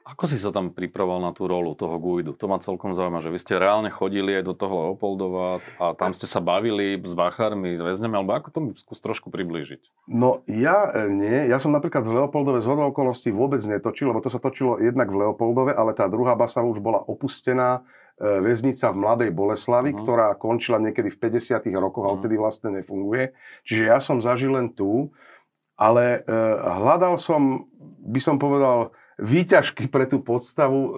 Ako 0.00 0.26
si 0.26 0.42
sa 0.42 0.50
tam 0.50 0.74
pripravoval 0.74 1.22
na 1.22 1.30
tú 1.30 1.46
rolu 1.46 1.76
toho 1.78 1.94
Guidu? 2.02 2.34
To 2.34 2.50
ma 2.50 2.58
celkom 2.58 2.98
zaujíma, 2.98 3.22
že 3.22 3.30
vy 3.30 3.38
ste 3.38 3.54
reálne 3.54 3.94
chodili 3.94 4.34
aj 4.34 4.42
do 4.42 4.54
toho 4.58 4.90
Leopoldova 4.90 5.62
a 5.78 5.94
tam 5.94 6.10
ste 6.10 6.26
sa 6.26 6.42
bavili 6.42 6.98
s 6.98 7.14
bachármi, 7.14 7.78
s 7.78 7.82
väzňami, 7.84 8.18
alebo 8.18 8.34
ako 8.34 8.48
to 8.50 8.58
skús 8.80 8.98
trošku 8.98 9.30
priblížiť? 9.30 10.10
No 10.10 10.42
ja 10.50 10.90
e, 10.90 11.06
nie, 11.06 11.46
ja 11.46 11.62
som 11.62 11.70
napríklad 11.70 12.02
v 12.02 12.16
Leopoldove 12.16 12.58
z 12.58 12.66
okolností 12.66 13.30
vôbec 13.30 13.62
netočil, 13.62 14.10
lebo 14.10 14.18
to 14.18 14.32
sa 14.32 14.42
točilo 14.42 14.82
jednak 14.82 15.12
v 15.14 15.20
Leopoldove, 15.28 15.76
ale 15.78 15.94
tá 15.94 16.10
druhá 16.10 16.34
basa 16.34 16.58
už 16.64 16.82
bola 16.82 16.98
opustená 17.06 17.84
e, 18.18 18.42
väznica 18.42 18.90
v 18.90 19.00
Mladej 19.00 19.30
Boleslavi, 19.30 19.94
Mhm. 19.94 19.98
ktorá 20.02 20.28
končila 20.34 20.76
niekedy 20.76 21.08
v 21.08 21.18
50 21.22 21.72
rokoch 21.72 22.04
a 22.04 22.10
Mhm. 22.10 22.14
odtedy 22.18 22.34
vlastne 22.34 22.68
nefunguje. 22.82 23.30
Čiže 23.62 23.82
ja 23.86 23.96
som 24.02 24.18
zažil 24.18 24.52
len 24.52 24.74
tú, 24.74 25.12
ale 25.80 26.20
e, 26.20 26.36
hľadal 26.60 27.16
som, 27.16 27.64
by 28.04 28.20
som 28.20 28.36
povedal, 28.36 28.92
výťažky 29.16 29.88
pre 29.88 30.04
tú 30.04 30.20
podstavu 30.20 30.80
e, 30.84 30.90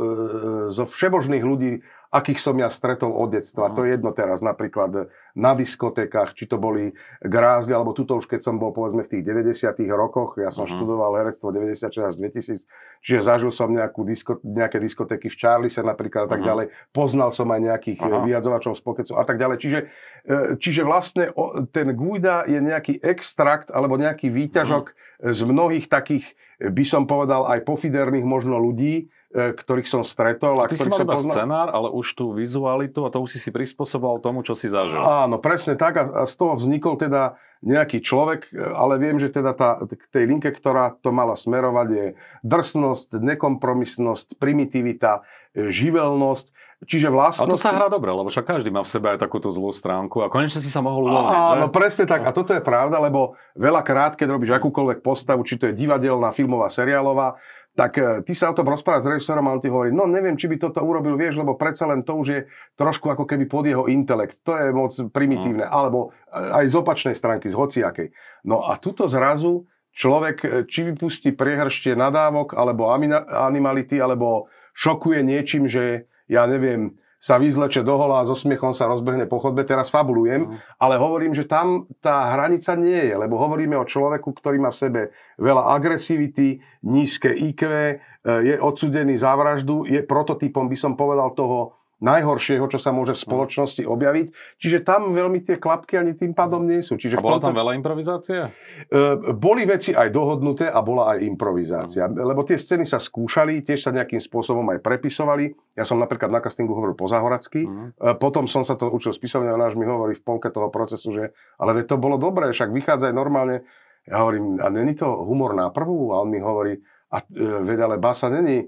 zo 0.75 0.85
všebožných 0.91 1.47
ľudí, 1.47 1.87
akých 2.13 2.39
som 2.39 2.53
ja 2.61 2.69
stretol 2.69 3.09
od 3.11 3.33
detstva. 3.33 3.73
Mhm. 3.73 3.75
To 3.75 3.81
je 3.83 3.91
jedno 3.97 4.11
teraz, 4.13 4.45
napríklad 4.45 5.09
na 5.33 5.57
diskotékach, 5.57 6.37
či 6.37 6.45
to 6.45 6.61
boli 6.61 6.93
grázdy, 7.25 7.73
alebo 7.73 7.97
tuto 7.97 8.21
už 8.21 8.29
keď 8.29 8.45
som 8.45 8.61
bol 8.61 8.69
povedzme 8.69 9.01
v 9.01 9.17
tých 9.17 9.25
90 9.25 9.89
rokoch, 9.89 10.37
ja 10.37 10.53
som 10.53 10.69
Mhm. 10.69 10.77
študoval 10.77 11.17
herectvo 11.17 11.49
96 11.49 12.05
až 12.05 12.21
2000, 12.21 12.69
čiže 13.01 13.25
zažil 13.25 13.49
som 13.49 13.73
nejakú 13.73 14.05
disko, 14.05 14.37
nejaké 14.45 14.77
diskotéky 14.77 15.33
v 15.33 15.37
Charlise 15.41 15.81
napríklad 15.81 16.29
a 16.29 16.37
tak 16.37 16.45
Mhm. 16.45 16.47
ďalej. 16.47 16.67
Poznal 16.93 17.33
som 17.33 17.49
aj 17.49 17.61
nejakých 17.65 18.01
Aha. 18.05 18.13
Aha. 18.13 18.25
vyjadzovačov 18.29 18.77
z 18.77 18.83
pokecov 18.85 19.17
a 19.17 19.25
tak 19.25 19.41
ďalej. 19.41 19.57
Čiže, 19.57 19.79
e, 19.81 20.37
čiže 20.61 20.83
vlastne 20.85 21.33
ten 21.73 21.97
Guida 21.97 22.45
je 22.45 22.61
nejaký 22.61 23.01
extrakt 23.01 23.73
alebo 23.73 23.97
nejaký 23.97 24.29
výťažok 24.29 24.85
z 25.23 25.41
mnohých 25.49 25.89
takých, 25.89 26.29
by 26.61 26.85
som 26.85 27.09
povedal, 27.09 27.49
aj 27.49 27.65
pofiderných 27.65 28.27
možno 28.27 28.59
ľudí, 28.59 29.09
ktorých 29.33 29.89
som 29.89 30.05
stretol 30.05 30.61
a 30.61 30.69
Ty 30.69 30.77
si 30.77 30.89
mal 30.93 31.01
som 31.01 31.09
poznal. 31.09 31.35
scenár, 31.35 31.69
ale 31.73 31.89
už 31.89 32.07
tú 32.13 32.37
vizualitu 32.37 33.03
a 33.05 33.11
to 33.11 33.25
už 33.25 33.37
si 33.37 33.39
si 33.41 33.49
prispôsoboval 33.49 34.21
tomu, 34.21 34.45
čo 34.45 34.53
si 34.53 34.69
zažil. 34.69 35.01
Áno, 35.01 35.41
presne 35.41 35.75
tak 35.81 35.97
a, 35.97 36.05
a 36.05 36.23
z 36.29 36.35
toho 36.37 36.61
vznikol 36.61 37.01
teda 37.01 37.41
nejaký 37.63 38.03
človek, 38.03 38.51
e, 38.51 38.59
ale 38.59 38.99
viem, 38.99 39.17
že 39.23 39.31
teda 39.31 39.55
tá, 39.55 39.81
k 39.87 40.05
tej 40.11 40.25
linke, 40.27 40.51
ktorá 40.51 40.99
to 40.99 41.15
mala 41.15 41.39
smerovať 41.39 41.89
je 41.89 42.07
drsnosť, 42.43 43.23
nekompromisnosť, 43.23 44.37
primitivita, 44.37 45.23
e, 45.55 45.71
živelnosť, 45.71 46.47
čiže 46.91 47.07
A 47.09 47.15
vlastnosti... 47.15 47.55
to 47.55 47.63
sa 47.63 47.71
hrá 47.71 47.87
dobre, 47.87 48.11
lebo 48.11 48.27
však 48.27 48.59
každý 48.59 48.75
má 48.75 48.83
v 48.83 48.91
sebe 48.91 49.15
aj 49.15 49.23
takúto 49.23 49.55
zlú 49.55 49.71
stránku 49.71 50.21
a 50.21 50.29
konečne 50.29 50.59
si 50.59 50.75
sa 50.75 50.83
mohol 50.83 51.07
uvoľniť, 51.07 51.39
že? 51.39 51.55
Áno, 51.55 51.67
presne 51.71 52.05
tak. 52.11 52.27
A 52.27 52.35
toto 52.35 52.51
je 52.51 52.61
pravda, 52.61 52.99
lebo 52.99 53.39
veľakrát, 53.55 54.19
keď 54.19 54.35
robíš 54.35 54.59
akúkoľvek 54.59 54.99
postavu, 54.99 55.47
či 55.47 55.55
to 55.55 55.71
je 55.71 55.79
divadelná, 55.79 56.35
filmová, 56.35 56.67
seriálová, 56.67 57.39
tak 57.73 57.97
e, 57.97 58.21
ty 58.25 58.33
sa 58.37 58.53
o 58.53 58.57
tom 58.57 58.69
rozprávaš 58.69 59.09
s 59.09 59.13
režisérom 59.17 59.49
a 59.49 59.57
on 59.57 59.63
ti 59.63 59.73
hovorí, 59.73 59.89
no 59.89 60.05
neviem, 60.05 60.37
či 60.37 60.45
by 60.49 60.61
toto 60.61 60.85
urobil, 60.85 61.17
vieš, 61.17 61.41
lebo 61.41 61.57
predsa 61.57 61.89
len 61.89 62.05
to 62.05 62.21
už 62.21 62.27
je 62.29 62.41
trošku 62.77 63.09
ako 63.09 63.25
keby 63.25 63.49
pod 63.49 63.65
jeho 63.65 63.89
intelekt. 63.89 64.45
To 64.45 64.57
je 64.61 64.69
moc 64.77 64.93
primitívne. 65.13 65.65
Alebo 65.65 66.13
e, 66.29 66.37
aj 66.37 66.69
z 66.69 66.75
opačnej 66.77 67.17
stránky, 67.17 67.49
z 67.49 67.57
hociakej. 67.57 68.09
No 68.45 68.61
a 68.61 68.77
tuto 68.77 69.09
zrazu 69.09 69.65
človek 69.97 70.37
e, 70.45 70.49
či 70.69 70.93
vypustí 70.93 71.33
priehrštie 71.33 71.97
nadávok, 71.97 72.53
alebo 72.53 72.93
animality, 72.93 73.97
alebo 73.97 74.53
šokuje 74.77 75.25
niečím, 75.25 75.65
že 75.65 76.09
ja 76.29 76.45
neviem, 76.49 76.97
sa 77.23 77.39
vyzleče 77.39 77.87
do 77.87 77.95
hola 77.95 78.27
a 78.27 78.27
so 78.27 78.35
smiechom 78.35 78.75
sa 78.75 78.91
rozbehne 78.91 79.31
po 79.31 79.39
chodbe. 79.39 79.63
Teraz 79.63 79.95
fabulujem, 79.95 80.43
Mhm. 80.43 80.59
ale 80.83 80.99
hovorím, 80.99 81.39
že 81.39 81.47
tam 81.47 81.87
tá 82.03 82.35
hranica 82.35 82.75
nie 82.75 82.99
je, 82.99 83.15
lebo 83.15 83.39
hovoríme 83.39 83.79
o 83.79 83.87
človeku, 83.87 84.35
ktorý 84.35 84.59
má 84.59 84.75
v 84.75 84.81
sebe 84.83 85.01
veľa 85.39 85.71
agresivity, 85.71 86.59
nízke 86.83 87.31
IQ, 87.31 87.63
e, 87.71 87.95
je 88.27 88.55
odsudený 88.59 89.15
za 89.15 89.39
vraždu, 89.39 89.87
je 89.87 90.03
prototypom, 90.03 90.67
by 90.67 90.75
som 90.75 90.99
povedal, 90.99 91.31
toho 91.39 91.79
najhoršieho, 92.03 92.67
čo 92.67 92.77
sa 92.77 92.91
môže 92.91 93.15
v 93.15 93.23
spoločnosti 93.23 93.87
objaviť. 93.87 94.27
Čiže 94.59 94.83
tam 94.83 95.15
veľmi 95.15 95.39
tie 95.41 95.57
klapky 95.57 95.97
ani 95.97 96.13
tým 96.13 96.35
pádom 96.35 96.67
nie 96.67 96.83
sú. 96.83 96.99
Čiže 96.99 97.17
A 97.17 97.21
v 97.21 97.23
bola 97.23 97.33
tomto- 97.39 97.47
tam 97.49 97.57
veľa 97.57 97.73
improvizácie? 97.79 98.39
E, 98.43 98.99
boli 99.31 99.63
veci 99.63 99.95
aj 99.95 100.11
dohodnuté 100.11 100.67
a 100.67 100.83
bola 100.83 101.15
aj 101.15 101.23
improvizácia. 101.23 102.11
Lebo 102.11 102.43
tie 102.43 102.59
scény 102.59 102.83
sa 102.83 102.99
skúšali, 102.99 103.63
tiež 103.63 103.79
sa 103.79 103.95
nejakým 103.95 104.19
spôsobom 104.19 104.67
aj 104.75 104.83
prepisovali. 104.83 105.55
Ja 105.73 105.87
som 105.87 106.03
napríklad 106.03 106.29
na 106.29 106.43
castingu 106.43 106.75
hovoril 106.75 106.99
po 106.99 107.07
záhoracky. 107.07 107.65
Mhm. 107.65 107.87
E, 107.97 108.15
Potom 108.19 108.51
som 108.51 108.67
sa 108.67 108.75
to 108.75 108.91
učil 108.91 109.15
spisovne 109.15 109.49
a 109.49 109.57
náš 109.57 109.79
mi 109.79 109.87
hovorí 109.87 110.19
v 110.19 110.23
polke 110.27 110.51
toho 110.51 110.69
procesu, 110.69 111.15
že 111.15 111.25
ale 111.57 111.87
to 111.87 111.95
bolo 111.95 112.19
dobré, 112.19 112.51
však 112.51 112.75
vychádza 112.75 113.09
aj 113.09 113.15
normálne. 113.15 113.63
Ja 114.03 114.27
hovorím, 114.27 114.59
a 114.59 114.67
není 114.67 114.99
to 114.99 115.07
humor 115.07 115.55
na 115.55 115.71
prvú? 115.71 116.11
A 116.11 116.27
on 116.27 116.29
mi 116.35 116.43
hovorí, 116.43 116.75
a 117.07 117.23
e, 117.23 117.63
veď 117.63 117.79
ale 117.87 117.97
basa 118.03 118.27
není 118.27 118.67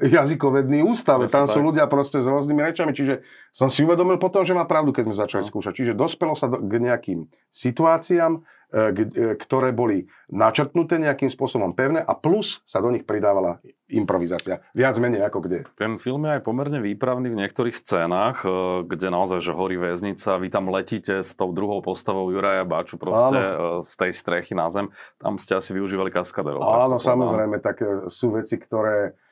jazykovedný 0.00 0.82
ústav, 0.82 1.22
Presne 1.22 1.32
tam 1.32 1.44
sú 1.46 1.60
tak. 1.60 1.66
ľudia 1.66 1.84
proste 1.86 2.18
s 2.18 2.26
rôznymi 2.26 2.60
rečami, 2.62 2.92
čiže 2.92 3.22
som 3.50 3.70
si 3.70 3.82
uvedomil 3.82 4.18
potom, 4.18 4.42
že 4.42 4.52
má 4.52 4.64
pravdu, 4.64 4.90
keď 4.90 5.02
sme 5.06 5.16
začali 5.16 5.42
No. 5.42 5.48
skúšať. 5.48 5.72
Čiže 5.74 5.92
dospelo 5.94 6.34
sa 6.34 6.50
k 6.50 6.72
nejakým 6.76 7.30
situáciám, 7.48 8.32
e, 8.36 8.40
e, 8.76 9.38
ktoré 9.38 9.70
boli 9.70 10.04
načrtnuté 10.26 10.98
nejakým 10.98 11.30
spôsobom 11.30 11.70
pevné 11.72 12.02
a 12.02 12.12
plus 12.12 12.60
sa 12.66 12.82
do 12.82 12.90
nich 12.90 13.06
pridávala 13.06 13.62
improvizácia. 13.86 14.58
Viac 14.74 14.98
menej 14.98 15.22
ako 15.22 15.38
kde. 15.40 15.58
Ten 15.78 16.02
film 16.02 16.26
je 16.26 16.34
aj 16.36 16.42
pomerne 16.42 16.82
výpravný 16.82 17.30
v 17.30 17.38
niektorých 17.38 17.72
scénách, 17.72 18.42
e, 18.42 18.48
kde 18.84 19.08
naozaj, 19.08 19.38
že 19.40 19.54
horí 19.54 19.78
väznica, 19.78 20.36
vy 20.36 20.48
tam 20.50 20.66
letíte 20.68 21.22
s 21.22 21.32
tou 21.32 21.54
druhou 21.54 21.78
postavou 21.80 22.26
Juraja 22.28 22.66
Báču 22.66 22.98
proste 22.98 23.38
e, 23.38 23.54
z 23.86 23.92
tej 23.94 24.10
strechy 24.12 24.52
na 24.52 24.66
zem. 24.68 24.90
Tam 25.16 25.38
ste 25.38 25.54
asi 25.54 25.70
využívali 25.70 26.10
kaskaderov. 26.10 26.60
Áno, 26.60 26.98
samozrejme, 26.98 27.62
tak 27.62 27.78
e, 27.80 27.86
sú 28.10 28.34
veci, 28.34 28.58
ktoré 28.58 29.14
e, 29.14 29.25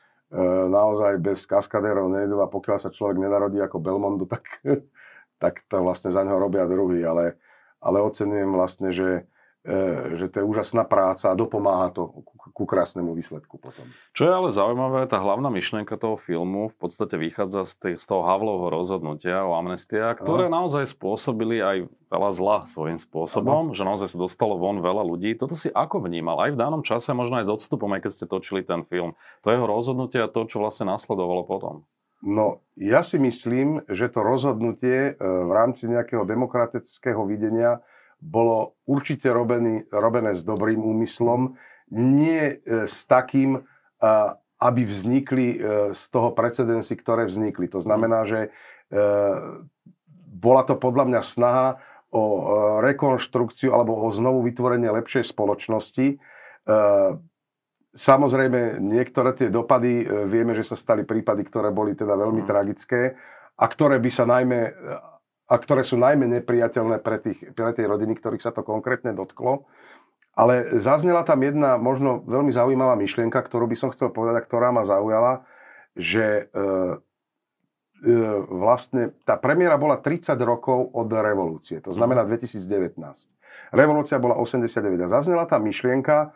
naozaj 0.68 1.22
bez 1.22 1.46
kaskadérov 1.46 2.10
nejdu 2.10 2.42
a 2.42 2.50
pokiaľ 2.50 2.78
sa 2.82 2.90
človek 2.90 3.22
nenarodí 3.22 3.62
ako 3.62 3.78
Belmondo, 3.78 4.26
tak, 4.26 4.58
tak 5.42 5.62
to 5.70 5.78
vlastne 5.80 6.10
za 6.10 6.26
ňo 6.26 6.42
robia 6.42 6.66
druhý, 6.66 7.06
ale, 7.06 7.38
ale 7.78 8.02
ocenujem 8.02 8.50
vlastne, 8.50 8.90
že, 8.90 9.08
e, 9.22 9.22
že 10.20 10.28
to 10.28 10.36
je 10.40 10.44
úžasná 10.44 10.84
práca 10.84 11.32
a 11.32 11.38
dopomáha 11.38 11.88
to 11.88 12.12
ku, 12.52 12.68
krásnemu 12.68 13.16
výsledku 13.16 13.56
potom. 13.56 13.88
Čo 14.12 14.28
je 14.28 14.32
ale 14.36 14.48
zaujímavé, 14.52 15.08
tá 15.08 15.16
hlavná 15.16 15.48
myšlienka 15.48 15.96
toho 15.96 16.20
filmu 16.20 16.68
v 16.68 16.76
podstate 16.76 17.16
vychádza 17.16 17.64
z, 17.64 17.74
tej, 17.80 17.94
z 17.96 18.04
toho 18.04 18.28
Havlovho 18.28 18.68
rozhodnutia 18.68 19.40
o 19.40 19.56
amnestia, 19.56 20.12
ktoré 20.20 20.52
naozaj 20.52 20.84
spôsobili 20.92 21.64
aj 21.64 21.88
veľa 22.12 22.30
zla 22.36 22.58
svojím 22.68 23.00
spôsobom, 23.00 23.72
že 23.72 23.88
naozaj 23.88 24.12
sa 24.12 24.18
dostalo 24.20 24.60
von 24.60 24.84
veľa 24.84 25.00
ľudí. 25.00 25.32
Toto 25.32 25.56
si 25.56 25.72
ako 25.72 26.04
vnímal? 26.04 26.44
Aj 26.44 26.52
v 26.52 26.60
danom 26.60 26.84
čase, 26.84 27.16
možno 27.16 27.40
aj 27.40 27.48
s 27.48 27.54
odstupom, 27.56 27.88
aj 27.96 28.04
keď 28.04 28.10
ste 28.12 28.26
točili 28.28 28.60
ten 28.60 28.84
film. 28.84 29.16
To 29.42 29.48
jeho 29.48 29.64
rozhodnutie 29.64 30.20
a 30.20 30.28
to, 30.28 30.44
čo 30.44 30.60
vlastne 30.60 30.92
nasledovalo 30.92 31.48
potom. 31.48 31.88
No, 32.24 32.64
ja 32.76 33.04
si 33.04 33.20
myslím, 33.20 33.84
že 33.84 34.08
to 34.08 34.24
rozhodnutie 34.24 35.12
e, 35.12 35.20
v 35.20 35.50
rámci 35.52 35.92
nejakého 35.92 36.24
demokratického 36.24 37.20
videnia 37.28 37.84
bolo 38.24 38.80
určite 38.88 39.28
robený, 39.28 39.84
robené 39.92 40.32
s 40.32 40.40
dobrým 40.40 40.80
úmyslom, 40.80 41.60
nie 41.92 42.56
e, 42.56 42.88
s 42.88 43.04
takým, 43.04 43.60
a, 44.00 44.40
aby 44.64 44.88
vznikli 44.88 45.48
e, 45.54 45.58
z 45.92 46.02
toho 46.08 46.32
precedensy, 46.32 46.96
ktoré 46.96 47.28
vznikli. 47.28 47.68
To 47.68 47.84
znamená, 47.84 48.24
že 48.24 48.48
e, 48.48 48.50
bola 50.32 50.64
to 50.64 50.80
podľa 50.80 51.04
mňa 51.12 51.20
snaha 51.20 51.68
o 52.08 52.22
e, 52.24 52.40
rekonštrukciu 52.88 53.76
alebo 53.76 54.00
o 54.00 54.08
znovu 54.08 54.40
vytvorenie 54.48 54.88
lepšej 54.88 55.28
spoločnosti. 55.28 56.16
E, 56.16 56.16
Samozrejme, 57.94 58.82
niektoré 58.82 59.38
tie 59.38 59.54
dopady, 59.54 60.02
e, 60.02 60.26
vieme, 60.26 60.50
že 60.58 60.66
sa 60.66 60.74
stali 60.74 61.06
prípady, 61.06 61.46
ktoré 61.46 61.70
boli 61.70 61.94
teda 61.94 62.18
veľmi 62.18 62.42
Mm. 62.42 62.48
tragické 62.50 63.14
a 63.54 63.64
ktoré 63.70 64.02
by 64.02 64.10
sa 64.10 64.26
najmä, 64.26 64.74
a 65.54 65.56
ktoré 65.62 65.86
sú 65.86 65.94
najmä 65.94 66.26
nepriateľné 66.42 66.98
pre, 66.98 67.22
tých, 67.22 67.38
pre 67.54 67.70
tie 67.70 67.86
rodiny, 67.86 68.18
ktorých 68.18 68.42
sa 68.42 68.50
to 68.50 68.66
konkrétne 68.66 69.14
dotklo. 69.14 69.70
Ale 70.34 70.82
zaznela 70.82 71.22
tam 71.22 71.46
jedna 71.46 71.78
možno 71.78 72.26
veľmi 72.26 72.50
zaujímavá 72.50 72.98
myšlienka, 72.98 73.38
ktorú 73.38 73.70
by 73.70 73.76
som 73.78 73.94
chcel 73.94 74.10
povedať 74.10 74.42
a 74.42 74.46
ktorá 74.50 74.74
ma 74.74 74.82
zaujala, 74.82 75.46
že 75.94 76.50
e, 76.50 76.66
e, 78.02 78.18
vlastne 78.50 79.14
tá 79.22 79.38
premiéra 79.38 79.78
bola 79.78 80.02
30 80.02 80.34
rokov 80.42 80.90
od 80.90 81.06
revolúcie, 81.14 81.78
to 81.78 81.94
znamená 81.94 82.26
2019. 82.26 82.98
Revolúcia 83.70 84.18
bola 84.18 84.34
89 84.34 85.06
a 85.06 85.08
zaznela 85.08 85.46
tá 85.46 85.62
myšlienka, 85.62 86.34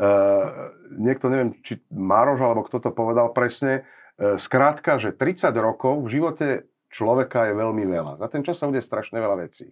Uh, 0.00 0.72
niekto, 0.96 1.28
neviem, 1.28 1.60
či 1.60 1.76
Mároš, 1.92 2.40
alebo 2.40 2.64
kto 2.64 2.80
to 2.80 2.88
povedal 2.88 3.36
presne, 3.36 3.84
uh, 3.84 4.40
skrátka, 4.40 4.96
že 4.96 5.12
30 5.12 5.52
rokov 5.60 6.08
v 6.08 6.16
živote 6.16 6.69
človeka 6.90 7.48
je 7.48 7.54
veľmi 7.54 7.84
veľa. 7.86 8.12
Za 8.18 8.28
ten 8.28 8.42
čas 8.42 8.58
sa 8.58 8.66
bude 8.66 8.82
strašne 8.82 9.16
veľa 9.22 9.46
vecí. 9.46 9.70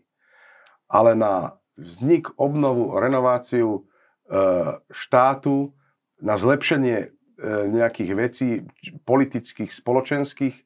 Ale 0.89 1.19
na 1.19 1.59
vznik, 1.77 2.33
obnovu, 2.41 2.97
renováciu 2.97 3.85
uh, 3.85 4.81
štátu, 4.89 5.75
na 6.19 6.35
zlepšenie 6.35 6.97
uh, 7.07 7.11
nejakých 7.69 8.11
vecí 8.15 8.49
politických, 9.05 9.71
spoločenských, 9.71 10.57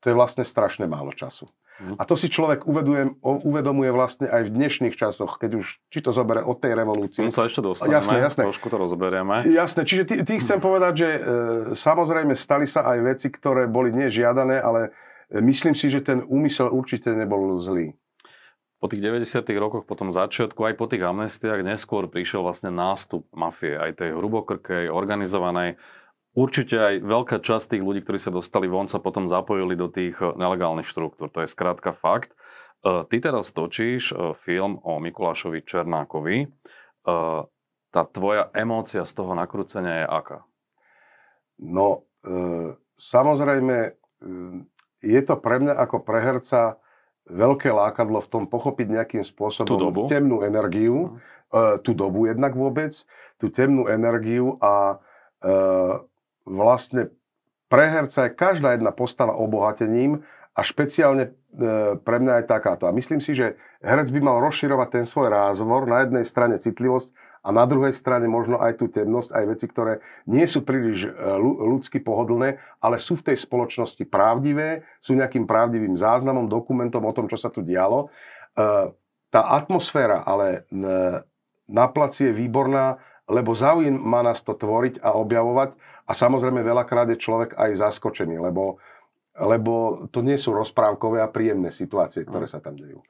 to 0.00 0.04
je 0.10 0.14
vlastne 0.16 0.42
strašne 0.42 0.88
málo 0.88 1.12
času. 1.12 1.48
Mhm. 1.80 1.96
A 1.96 2.02
to 2.04 2.12
si 2.12 2.28
človek 2.28 2.68
uveduje, 2.68 3.16
uvedomuje 3.24 3.88
vlastne 3.88 4.28
aj 4.28 4.48
v 4.48 4.50
dnešných 4.52 4.94
časoch, 5.00 5.40
keď 5.40 5.64
už, 5.64 5.66
či 5.88 5.98
to 6.04 6.12
zoberie 6.12 6.44
od 6.44 6.60
tej 6.60 6.76
revolúcie, 6.76 7.24
Tomu 7.24 7.32
sa 7.32 7.48
ešte 7.48 7.64
dostaneme, 7.64 7.96
Jasné, 7.96 8.16
jasné. 8.20 8.42
trošku 8.44 8.68
to 8.68 8.76
rozoberieme. 8.76 9.48
Jasné, 9.48 9.88
čiže 9.88 10.04
ty 10.04 10.34
chcem 10.36 10.60
povedať, 10.66 10.92
že 10.92 11.08
e, 11.08 11.20
samozrejme 11.72 12.36
stali 12.36 12.68
sa 12.68 12.84
aj 12.84 12.98
veci, 13.00 13.32
ktoré 13.32 13.64
boli 13.64 13.96
nežiadané, 13.96 14.60
ale 14.60 14.80
e, 14.84 15.09
myslím 15.30 15.78
si, 15.78 15.86
že 15.90 16.02
ten 16.02 16.26
úmysel 16.26 16.70
určite 16.70 17.14
nebol 17.14 17.58
zlý. 17.62 17.94
Po 18.80 18.88
tých 18.88 19.04
90. 19.04 19.44
rokoch, 19.60 19.84
po 19.84 19.92
tom 19.92 20.08
začiatku, 20.08 20.56
aj 20.64 20.74
po 20.80 20.88
tých 20.88 21.04
amnestiách, 21.04 21.60
neskôr 21.60 22.08
prišiel 22.08 22.40
vlastne 22.40 22.72
nástup 22.72 23.28
mafie, 23.36 23.76
aj 23.76 24.00
tej 24.00 24.16
hrubokrkej, 24.16 24.88
organizovanej. 24.88 25.76
Určite 26.32 26.76
aj 26.80 26.94
veľká 27.04 27.36
časť 27.44 27.76
tých 27.76 27.84
ľudí, 27.84 28.00
ktorí 28.00 28.16
sa 28.16 28.32
dostali 28.32 28.70
von, 28.70 28.88
sa 28.88 29.02
potom 29.02 29.28
zapojili 29.28 29.76
do 29.76 29.92
tých 29.92 30.16
eh, 30.22 30.32
nelegálnych 30.32 30.88
štruktúr. 30.88 31.28
To 31.28 31.44
je 31.44 31.52
skrátka 31.52 31.92
fakt. 31.92 32.32
Eh, 32.80 33.04
Ty 33.04 33.16
teraz 33.20 33.52
točíš 33.52 34.16
eh, 34.16 34.32
film 34.40 34.80
o 34.80 34.96
Mikulášovi 34.98 35.60
Černákovi. 35.60 36.48
Tá 37.90 38.06
tvoja 38.06 38.52
emócia 38.54 39.02
z 39.02 39.12
toho 39.16 39.34
nakrúcenia 39.34 40.04
je 40.04 40.06
aká? 40.06 40.38
No, 41.58 42.06
e, 42.20 42.76
samozrejme, 43.00 43.98
je 45.00 45.20
to 45.24 45.34
pre 45.36 45.60
mňa 45.60 45.74
ako 45.76 46.04
pre 46.04 46.20
herca 46.20 46.76
veľké 47.30 47.70
lákadlo 47.70 48.20
v 48.20 48.28
tom 48.28 48.44
pochopiť 48.48 48.86
nejakým 48.90 49.24
spôsobom 49.24 49.68
Tú 49.68 49.78
dobu? 49.78 50.00
temnú 50.10 50.42
energiu, 50.42 51.20
e, 51.52 51.78
tú 51.80 51.92
dobu 51.94 52.26
jednak 52.26 52.52
vôbec, 52.56 52.92
tú 53.38 53.48
temnú 53.48 53.86
energiu 53.86 54.58
a 54.60 54.98
e, 55.40 55.50
vlastne 56.44 57.12
pre 57.70 57.86
herca 57.86 58.26
je 58.26 58.34
každá 58.34 58.74
jedna 58.74 58.90
postava 58.90 59.38
obohatením 59.38 60.26
a 60.58 60.60
špeciálne 60.66 61.30
e, 61.30 61.32
pre 62.02 62.16
mňa 62.18 62.42
aj 62.42 62.44
takáto. 62.50 62.84
A 62.90 62.92
myslím 62.92 63.22
si, 63.22 63.32
že 63.38 63.54
herec 63.80 64.10
by 64.10 64.20
mal 64.20 64.42
rozširovať 64.42 64.88
ten 64.90 65.04
svoj 65.06 65.30
rázvor, 65.30 65.86
na 65.86 66.02
jednej 66.02 66.26
strane 66.26 66.58
citlivosť 66.58 67.14
a 67.40 67.48
na 67.52 67.64
druhej 67.64 67.96
strane 67.96 68.28
možno 68.28 68.60
aj 68.60 68.80
tú 68.80 68.92
temnosť, 68.92 69.32
aj 69.32 69.44
veci, 69.48 69.66
ktoré 69.68 70.04
nie 70.28 70.44
sú 70.44 70.60
príliš 70.60 71.08
e, 71.08 71.10
ľu- 71.16 71.76
ľudsky 71.76 72.00
pohodlné, 72.04 72.60
ale 72.80 72.96
sú 73.00 73.16
v 73.16 73.32
tej 73.32 73.36
spoločnosti 73.40 74.04
pravdivé, 74.08 74.84
sú 75.00 75.16
nejakým 75.16 75.48
pravdivým 75.48 75.96
záznamom, 75.96 76.48
dokumentom 76.48 77.00
o 77.04 77.12
tom, 77.16 77.26
čo 77.26 77.40
sa 77.40 77.48
tu 77.48 77.64
dialo. 77.64 78.12
E, 78.56 78.92
Tá 79.30 79.46
atmosféra 79.54 80.26
ale 80.26 80.66
na 81.70 81.86
placi 81.86 82.28
je 82.28 82.32
výborná, 82.34 82.98
lebo 83.30 83.54
zaujíma 83.54 84.26
nás 84.26 84.42
to 84.42 84.58
tvoriť 84.58 84.98
a 85.06 85.14
objavovať 85.14 85.78
a 86.02 86.12
samozrejme 86.12 86.66
veľakrát 86.66 87.06
je 87.14 87.22
človek 87.22 87.54
aj 87.54 87.78
zaskočený, 87.78 88.42
lebo, 88.42 88.82
lebo 89.38 90.04
to 90.10 90.26
nie 90.26 90.34
sú 90.34 90.50
rozprávkové 90.50 91.22
a 91.22 91.30
príjemné 91.30 91.70
situácie, 91.70 92.26
ktoré 92.26 92.50
sa 92.50 92.58
tam 92.58 92.74
dejú. 92.74 93.06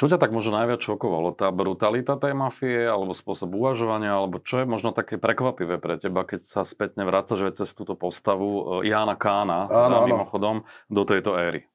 Čo 0.00 0.08
ťa 0.08 0.16
tak 0.16 0.32
možno 0.32 0.56
najviac 0.56 0.80
šokovalo? 0.80 1.36
Tá 1.36 1.52
brutalita 1.52 2.16
tej 2.16 2.32
mafie, 2.32 2.88
alebo 2.88 3.12
spôsob 3.12 3.52
uvažovania, 3.52 4.16
alebo 4.16 4.40
čo 4.40 4.64
je 4.64 4.64
možno 4.64 4.96
také 4.96 5.20
prekvapivé 5.20 5.76
pre 5.76 6.00
teba, 6.00 6.24
keď 6.24 6.40
sa 6.40 6.64
spätne 6.64 7.04
vrácaš 7.04 7.44
aj 7.44 7.52
cez 7.60 7.76
túto 7.76 7.92
postavu 7.92 8.80
e, 8.80 8.88
Jána 8.88 9.20
Kána, 9.20 9.68
teda 9.68 9.84
Áno, 9.92 9.96
áno. 10.00 10.08
mimochodom, 10.08 10.56
do 10.88 11.04
tejto 11.04 11.36
éry? 11.36 11.68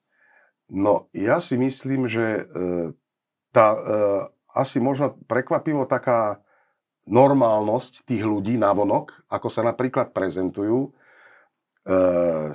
No, 0.73 1.05
ja 1.13 1.37
si 1.37 1.53
myslím, 1.53 2.09
že 2.09 2.25
e, 2.25 2.43
tá 3.53 3.67
e, 3.77 3.79
asi 4.57 4.81
možno 4.81 5.13
prekvapivo 5.29 5.85
taká 5.85 6.41
normálnosť 7.05 8.09
tých 8.09 8.25
ľudí 8.25 8.57
navonok, 8.57 9.21
ako 9.29 9.53
sa 9.53 9.61
napríklad 9.61 10.09
prezentujú. 10.09 10.89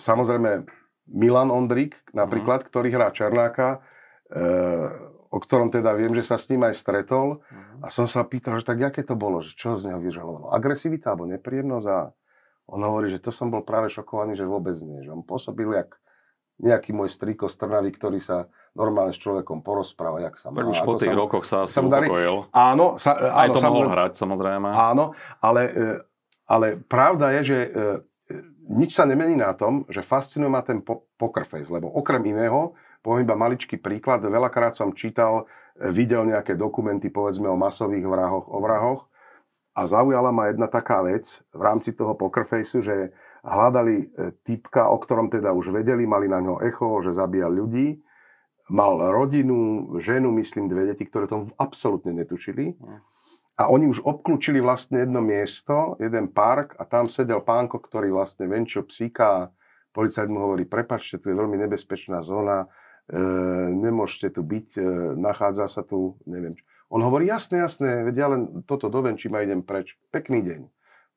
Samozrejme, 0.02 0.66
Milan 1.06 1.54
Ondrik 1.54 1.94
napríklad, 2.11 2.66
uh-huh. 2.66 2.70
ktorý 2.74 2.88
hrá 2.90 3.14
Černáka, 3.14 3.78
o 5.31 5.38
ktorom 5.38 5.71
teda 5.71 5.95
viem, 5.95 6.11
že 6.12 6.27
sa 6.27 6.37
s 6.37 6.51
ním 6.51 6.66
aj 6.66 6.75
stretol. 6.75 7.38
Uh-huh. 7.38 7.87
A 7.87 7.88
som 7.88 8.11
sa 8.11 8.27
pýtal, 8.27 8.59
že 8.59 8.66
tak 8.66 8.83
aké 8.83 9.07
to 9.07 9.14
bolo, 9.14 9.40
že 9.47 9.55
čo 9.55 9.79
z 9.79 9.90
neho 9.90 10.03
vyžalovalo? 10.03 10.51
Agresivita 10.51 11.14
alebo 11.14 11.31
nepríjemnosť? 11.31 11.87
A 11.87 11.99
on 12.71 12.81
hovorí, 12.83 13.14
že 13.14 13.23
to 13.23 13.31
som 13.31 13.51
bol 13.51 13.62
práve 13.62 13.90
šokovaný, 13.95 14.35
že 14.35 14.47
vôbec 14.47 14.75
nie. 14.83 15.07
Že 15.07 15.11
on 15.19 15.23
pôsobil 15.23 15.71
jak 15.71 15.99
nejaký 16.61 16.93
môj 16.93 17.09
striko 17.09 17.49
z 17.49 17.57
Trnavy, 17.57 17.90
ktorý 17.90 18.21
sa 18.21 18.53
normálne 18.77 19.16
s 19.16 19.19
človekom 19.19 19.64
porozpráva, 19.64 20.21
jak 20.21 20.37
sa 20.37 20.53
má. 20.53 20.61
Tak 20.61 20.71
už 20.77 20.81
po 20.85 20.95
tých 21.01 21.11
sa, 21.11 21.19
rokoch 21.19 21.45
sa 21.49 21.57
asi 21.64 21.81
upokojil. 21.81 22.53
Áno, 22.53 23.01
sa, 23.01 23.16
áno, 23.16 23.35
Aj 23.35 23.49
to 23.49 23.61
mohol 23.64 23.88
hrať, 23.90 24.12
samozrejme. 24.21 24.69
Áno, 24.71 25.16
ale, 25.40 25.62
e, 25.73 25.87
ale 26.47 26.66
pravda 26.79 27.33
je, 27.40 27.40
že 27.43 27.59
e, 27.64 27.71
nič 28.71 28.95
sa 28.95 29.09
nemení 29.09 29.35
na 29.35 29.51
tom, 29.57 29.88
že 29.90 30.05
fascinuje 30.05 30.53
ma 30.53 30.62
ten 30.62 30.85
po- 30.85 31.09
poker 31.19 31.49
face, 31.49 31.73
lebo 31.73 31.90
okrem 31.90 32.23
iného, 32.23 32.77
poviem 33.01 33.27
iba 33.27 33.37
maličký 33.37 33.81
príklad, 33.81 34.25
veľakrát 34.25 34.77
som 34.77 34.93
čítal, 34.93 35.49
e, 35.77 35.93
videl 35.93 36.25
nejaké 36.29 36.57
dokumenty, 36.57 37.09
povedzme 37.09 37.49
o 37.49 37.57
masových 37.57 38.05
vrahoch, 38.05 38.47
o 38.49 38.59
vrahoch 38.61 39.11
a 39.75 39.87
zaujala 39.87 40.35
ma 40.35 40.51
jedna 40.51 40.67
taká 40.67 41.01
vec 41.01 41.41
v 41.55 41.63
rámci 41.63 41.95
toho 41.95 42.19
poker 42.19 42.43
faceu, 42.45 42.83
že 42.83 43.15
hľadali 43.47 43.95
e, 43.97 44.05
typka, 44.45 44.91
o 44.91 45.01
ktorom 45.01 45.33
teda 45.33 45.55
už 45.57 45.73
vedeli, 45.73 46.05
mali 46.05 46.29
na 46.29 46.43
ňo 46.43 46.61
echo, 46.61 47.01
že 47.01 47.17
zabíja 47.17 47.49
ľudí, 47.49 48.03
mal 48.71 49.01
rodinu, 49.11 49.97
ženu, 49.99 50.31
myslím, 50.37 50.69
dve 50.69 50.93
deti, 50.93 51.09
ktoré 51.09 51.27
tomu 51.27 51.49
absolútne 51.57 52.13
netušili. 52.13 52.77
Hm. 52.77 53.01
A 53.61 53.69
oni 53.69 53.93
už 53.93 54.01
obklúčili 54.01 54.57
vlastne 54.57 55.05
jedno 55.05 55.21
miesto, 55.21 56.01
jeden 56.01 56.33
park 56.33 56.81
a 56.81 56.89
tam 56.89 57.13
sedel 57.13 57.45
pánko, 57.45 57.77
ktorý 57.77 58.09
vlastne 58.09 58.49
venčil 58.49 58.89
psíka. 58.89 59.53
Policajt 59.93 60.33
mu 60.33 60.49
hovorí, 60.49 60.65
prepačte, 60.65 61.21
tu 61.21 61.29
je 61.29 61.37
veľmi 61.37 61.61
nebezpečná 61.69 62.25
zóna, 62.25 62.73
nemôžete 63.75 64.38
tu 64.38 64.46
byť, 64.46 64.68
e, 64.79 64.83
nachádza 65.18 65.66
sa 65.66 65.83
tu, 65.83 66.14
neviem. 66.27 66.55
On 66.90 67.03
hovorí, 67.03 67.27
jasné, 67.27 67.62
jasné, 67.62 68.07
veď 68.07 68.14
ja 68.14 68.27
len 68.31 68.42
toto 68.66 68.90
dovenčím 68.90 69.35
a 69.35 69.42
idem 69.42 69.62
preč. 69.62 69.94
Pekný 70.14 70.42
deň. 70.42 70.61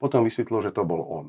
Potom 0.02 0.26
vysvetlo, 0.26 0.62
že 0.62 0.74
to 0.74 0.86
bol 0.86 1.02
on. 1.06 1.26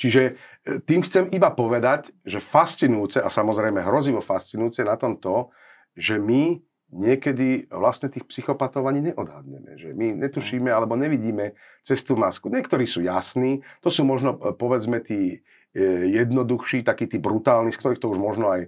Čiže 0.00 0.22
e, 0.24 0.32
tým 0.80 1.04
chcem 1.04 1.28
iba 1.32 1.52
povedať, 1.52 2.12
že 2.24 2.40
fascinujúce 2.40 3.20
a 3.20 3.28
samozrejme 3.28 3.84
hrozivo 3.84 4.24
fascinujúce 4.24 4.84
na 4.84 4.96
tom 4.96 5.20
to, 5.20 5.52
že 5.96 6.16
my 6.16 6.56
niekedy 6.90 7.70
vlastne 7.70 8.10
tých 8.10 8.26
psychopatov 8.26 8.88
ani 8.88 9.12
neodhadneme. 9.12 9.78
Že 9.78 9.94
my 9.94 10.06
netušíme 10.26 10.72
alebo 10.72 10.96
nevidíme 10.98 11.54
cez 11.84 12.02
tú 12.02 12.18
masku. 12.18 12.50
Niektorí 12.50 12.82
sú 12.88 13.04
jasní, 13.04 13.62
to 13.84 13.92
sú 13.92 14.02
možno 14.02 14.34
povedzme 14.58 14.98
tí 14.98 15.38
jednoduchší, 15.70 16.82
takí 16.82 17.06
tí 17.06 17.22
brutálni, 17.22 17.70
z 17.70 17.78
ktorých 17.78 18.02
to 18.02 18.10
už 18.10 18.18
možno 18.18 18.50
aj 18.50 18.66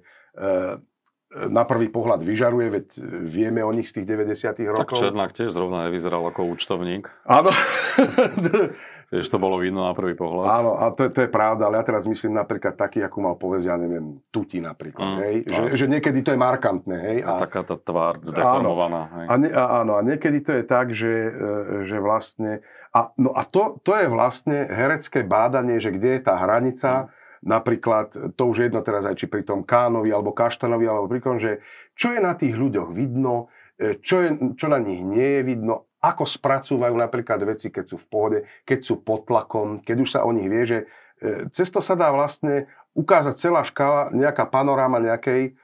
na 1.49 1.65
prvý 1.65 1.89
pohľad 1.89 2.21
vyžaruje, 2.21 2.67
veď 2.69 2.87
vieme 3.25 3.65
o 3.65 3.73
nich 3.73 3.89
z 3.89 4.01
tých 4.01 4.07
90 4.09 4.77
rokov. 4.77 4.99
Tak 4.99 5.01
Černák 5.01 5.33
tiež 5.33 5.51
zrovna 5.53 5.89
nevyzeral 5.89 6.21
ako 6.29 6.53
účtovník. 6.53 7.09
Áno. 7.25 7.49
Vieš, 9.13 9.29
to 9.29 9.37
bolo 9.37 9.61
vidno 9.61 9.85
na 9.85 9.93
prvý 9.93 10.17
pohľad. 10.17 10.49
Áno, 10.49 10.73
a 10.73 10.89
to, 10.89 11.05
to 11.13 11.29
je 11.29 11.29
pravda, 11.29 11.69
ale 11.69 11.77
ja 11.77 11.85
teraz 11.85 12.09
myslím 12.09 12.33
napríklad 12.33 12.81
taký, 12.81 13.05
ako 13.05 13.19
mal 13.21 13.37
povesť, 13.37 13.67
ja 13.69 13.77
neviem, 13.77 14.25
Tuti 14.33 14.57
napríklad, 14.57 15.05
mm, 15.05 15.19
hej? 15.21 15.35
Že, 15.53 15.63
že 15.77 15.87
niekedy 15.93 16.25
to 16.25 16.33
je 16.33 16.41
markantné, 16.41 16.97
hej? 16.97 17.19
A, 17.21 17.37
a 17.37 17.45
taká 17.45 17.61
tá 17.61 17.77
tvár 17.77 18.25
zdeformovaná, 18.25 19.13
áno, 19.13 19.17
hej? 19.21 19.27
A, 19.29 19.35
ne, 19.37 19.49
a, 19.53 19.65
áno, 19.85 19.93
a 19.97 20.01
niekedy 20.01 20.41
to 20.41 20.57
je 20.57 20.65
tak, 20.65 20.97
že, 20.97 21.13
e, 21.29 21.33
že 21.85 22.01
vlastne... 22.01 22.65
A, 22.97 23.13
no 23.21 23.37
a 23.37 23.45
to, 23.45 23.85
to 23.85 23.93
je 24.01 24.09
vlastne 24.09 24.65
herecké 24.65 25.29
bádanie, 25.29 25.77
že 25.77 25.93
kde 25.93 26.17
je 26.17 26.21
tá 26.25 26.41
hranica, 26.41 27.05
mm. 27.05 27.22
Napríklad, 27.43 28.35
to 28.39 28.43
už 28.49 28.57
je 28.59 28.65
jedno 28.71 28.81
teraz 28.87 29.05
aj 29.05 29.19
či 29.19 29.27
pri 29.27 29.43
tom 29.43 29.67
Kánovi, 29.67 30.09
alebo 30.15 30.31
Kaštanovi, 30.31 30.87
alebo 30.87 31.11
pri 31.11 31.21
tom, 31.21 31.37
že 31.43 31.61
čo 31.99 32.15
je 32.15 32.23
na 32.23 32.39
tých 32.39 32.55
ľuďoch 32.55 32.95
vidno, 32.95 33.51
e, 33.77 33.99
čo, 33.99 34.23
je, 34.23 34.31
čo 34.55 34.67
na 34.71 34.79
nich 34.79 35.03
nie 35.03 35.39
je 35.39 35.43
vidno 35.43 35.91
ako 36.03 36.27
spracúvajú 36.27 36.99
napríklad 36.99 37.47
veci, 37.47 37.71
keď 37.71 37.85
sú 37.87 37.97
v 38.03 38.07
pohode, 38.11 38.39
keď 38.67 38.79
sú 38.83 39.07
pod 39.07 39.23
tlakom, 39.31 39.79
keď 39.87 39.97
už 40.03 40.11
sa 40.19 40.21
o 40.27 40.35
nich 40.35 40.51
vie, 40.51 40.63
že 40.67 40.79
e, 41.23 41.47
cez 41.55 41.71
to 41.71 41.79
sa 41.79 41.95
dá 41.95 42.11
vlastne 42.11 42.67
ukázať 42.99 43.35
celá 43.39 43.63
škála, 43.63 44.11
nejaká 44.11 44.47
panoráma 44.51 44.99
nejakej, 44.99 45.55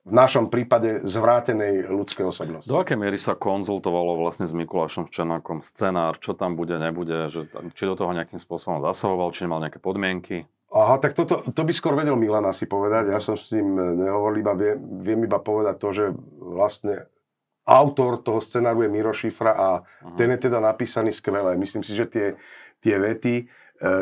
v 0.00 0.12
našom 0.16 0.48
prípade 0.48 1.04
zvrátenej 1.04 1.84
ľudskej 1.92 2.24
osobnosti. 2.24 2.68
Do 2.68 2.80
akej 2.80 2.96
miery 2.96 3.20
sa 3.20 3.36
konzultovalo 3.36 4.16
vlastne 4.16 4.48
s 4.48 4.56
Mikulášom 4.56 5.12
Ščenákom 5.12 5.60
scenár, 5.60 6.16
čo 6.16 6.32
tam 6.32 6.56
bude, 6.56 6.80
nebude, 6.80 7.28
že, 7.28 7.44
či 7.76 7.84
do 7.84 7.94
toho 8.00 8.16
nejakým 8.16 8.40
spôsobom 8.40 8.80
zasahoval, 8.80 9.28
či 9.36 9.44
nemal 9.44 9.60
nejaké 9.60 9.76
podmienky? 9.76 10.48
Aha, 10.70 11.02
tak 11.02 11.18
toto, 11.18 11.42
to 11.50 11.62
by 11.66 11.72
skôr 11.74 11.98
vedel 11.98 12.14
Milan 12.14 12.46
asi 12.46 12.62
povedať. 12.62 13.10
Ja 13.10 13.18
som 13.18 13.34
s 13.34 13.50
ním 13.50 13.74
nehovoril, 13.74 14.38
iba 14.46 14.54
viem, 14.54 14.78
viem 15.02 15.20
iba 15.26 15.42
povedať 15.42 15.74
to, 15.82 15.88
že 15.90 16.04
vlastne 16.38 17.10
autor 17.66 18.22
toho 18.22 18.38
scenáru 18.38 18.86
je 18.86 18.90
Miro 18.90 19.10
Šifra 19.10 19.52
a 19.54 19.68
uh-huh. 19.82 20.14
ten 20.14 20.30
je 20.34 20.50
teda 20.50 20.62
napísaný 20.62 21.10
skvelé. 21.10 21.58
Myslím 21.58 21.82
si, 21.82 21.94
že 21.94 22.06
tie, 22.06 22.26
tie 22.82 22.96
vety, 22.98 23.34
e, 23.42 23.44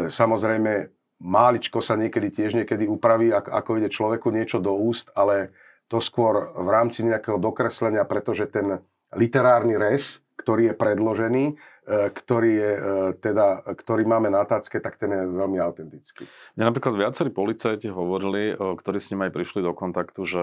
samozrejme, 0.08 0.92
máličko 1.18 1.82
sa 1.82 1.98
niekedy 1.98 2.30
tiež 2.30 2.54
niekedy 2.62 2.86
upraví, 2.86 3.34
ako, 3.34 3.50
ako 3.50 3.70
ide 3.80 3.88
človeku 3.90 4.28
niečo 4.30 4.62
do 4.62 4.72
úst, 4.72 5.10
ale 5.18 5.50
to 5.90 5.98
skôr 5.98 6.52
v 6.52 6.68
rámci 6.68 7.02
nejakého 7.02 7.40
dokreslenia, 7.40 8.04
pretože 8.04 8.46
ten 8.48 8.84
literárny 9.16 9.74
res, 9.80 10.20
ktorý 10.36 10.72
je 10.72 10.74
predložený, 10.76 11.44
e, 11.48 11.54
ktorý, 11.88 12.52
je, 12.52 12.72
e, 12.76 12.82
teda, 13.16 13.64
ktorý 13.64 14.04
máme 14.04 14.28
na 14.28 14.44
tácke, 14.44 14.76
tak 14.76 15.00
ten 15.00 15.08
je 15.08 15.24
veľmi 15.24 15.56
autentický. 15.56 16.28
Mne 16.54 16.68
napríklad 16.68 16.94
viacerí 17.00 17.32
policajti 17.32 17.88
hovorili, 17.88 18.52
e, 18.52 18.54
ktorí 18.76 18.98
s 19.00 19.08
ním 19.16 19.24
aj 19.24 19.32
prišli 19.32 19.64
do 19.64 19.72
kontaktu, 19.72 20.20
že 20.28 20.42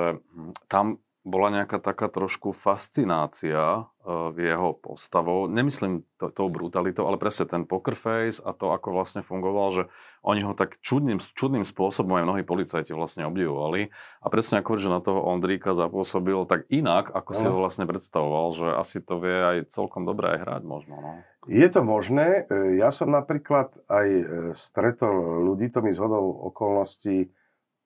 tam 0.66 0.98
bola 1.26 1.50
nejaká 1.50 1.82
taká 1.82 2.06
trošku 2.06 2.54
fascinácia 2.54 3.90
v 4.06 4.38
jeho 4.38 4.78
postavou. 4.78 5.50
Nemyslím 5.50 6.06
to, 6.22 6.30
tou 6.30 6.54
brutalitou, 6.54 7.10
ale 7.10 7.18
presne 7.18 7.50
ten 7.50 7.66
poker 7.66 7.98
face 7.98 8.38
a 8.38 8.54
to, 8.54 8.70
ako 8.70 8.94
vlastne 8.94 9.26
fungoval, 9.26 9.74
že 9.74 9.84
oni 10.22 10.46
ho 10.46 10.54
tak 10.54 10.78
čudným, 10.86 11.18
čudným 11.18 11.66
spôsobom 11.66 12.22
aj 12.22 12.30
mnohí 12.30 12.44
policajti 12.46 12.94
vlastne 12.94 13.26
obdivovali. 13.26 13.90
A 14.22 14.26
presne 14.30 14.62
ako 14.62 14.78
že 14.78 14.94
na 14.94 15.02
toho 15.02 15.26
Ondríka 15.26 15.74
zapôsobil 15.74 16.38
tak 16.46 16.70
inak, 16.70 17.10
ako 17.10 17.32
no. 17.34 17.38
si 17.42 17.46
ho 17.50 17.58
vlastne 17.58 17.90
predstavoval, 17.90 18.48
že 18.54 18.68
asi 18.78 19.02
to 19.02 19.18
vie 19.18 19.34
aj 19.34 19.74
celkom 19.74 20.06
dobre 20.06 20.38
aj 20.38 20.46
hrať 20.46 20.62
možno. 20.62 20.96
No. 21.02 21.12
Je 21.46 21.68
to 21.70 21.82
možné. 21.86 22.50
E, 22.50 22.78
ja 22.82 22.90
som 22.90 23.14
napríklad 23.14 23.74
aj 23.86 24.08
e, 24.08 24.24
stretol 24.58 25.46
ľudí, 25.46 25.70
to 25.70 25.86
mi 25.86 25.94
zhodou 25.94 26.50
okolností 26.50 27.30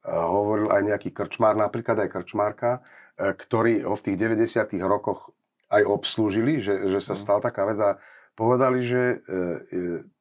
hovoril 0.09 0.71
aj 0.71 0.95
nejaký 0.95 1.11
krčmár, 1.11 1.59
napríklad 1.59 2.07
aj 2.07 2.09
krčmárka, 2.09 2.79
E, 3.19 3.35
ktorí 3.35 3.83
ho 3.83 3.99
v 3.99 4.03
tých 4.09 4.17
90. 4.17 4.79
rokoch 4.79 5.35
aj 5.69 5.83
obslúžili, 5.83 6.63
že, 6.63 6.87
že 6.87 6.99
sa 7.03 7.13
mhm. 7.13 7.19
stala 7.19 7.39
taká 7.43 7.67
vec 7.67 7.77
a 7.83 7.99
povedali, 8.39 8.87
že 8.87 9.01
e, 9.03 9.15
e, 9.19 9.39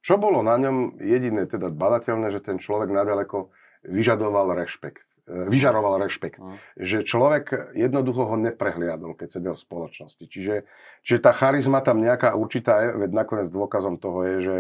čo 0.03 0.19
bolo 0.19 0.43
na 0.43 0.59
ňom 0.59 0.99
jediné, 0.99 1.47
teda 1.47 1.71
badateľné, 1.71 2.35
že 2.35 2.43
ten 2.43 2.59
človek 2.59 2.91
nadaleko 2.91 3.55
vyžadoval 3.87 4.59
rešpekt. 4.59 5.07
Vyžaroval 5.29 6.01
rešpekt. 6.01 6.41
Mm. 6.41 6.57
Že 6.81 6.99
človek 7.05 7.45
jednoducho 7.77 8.25
ho 8.25 8.37
neprehliadol, 8.41 9.13
keď 9.13 9.29
sedel 9.29 9.55
v 9.55 9.65
spoločnosti. 9.65 10.25
Čiže, 10.25 10.65
čiže 11.05 11.19
tá 11.21 11.37
charizma 11.37 11.85
tam 11.85 12.01
nejaká 12.01 12.33
určitá 12.33 12.89
je, 12.89 13.07
veď 13.07 13.11
nakoniec 13.13 13.49
dôkazom 13.53 14.01
toho 14.01 14.25
je, 14.25 14.37
že, 14.41 14.59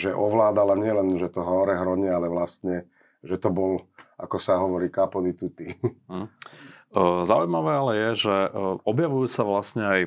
že 0.00 0.10
ovládala 0.16 0.80
nielen, 0.80 1.20
že 1.20 1.28
to 1.28 1.44
hore 1.44 1.76
hronie, 1.76 2.08
ale 2.08 2.32
vlastne, 2.32 2.88
že 3.20 3.36
to 3.36 3.52
bol 3.52 3.84
ako 4.18 4.36
sa 4.42 4.58
hovorí, 4.58 4.90
capo 4.90 5.22
di 5.22 5.32
tutti. 5.32 5.70
Hm. 6.10 6.26
Zaujímavé 7.28 7.72
ale 7.76 7.92
je, 8.00 8.10
že 8.26 8.36
objavujú 8.82 9.28
sa 9.28 9.44
vlastne 9.44 9.84
aj 9.84 10.00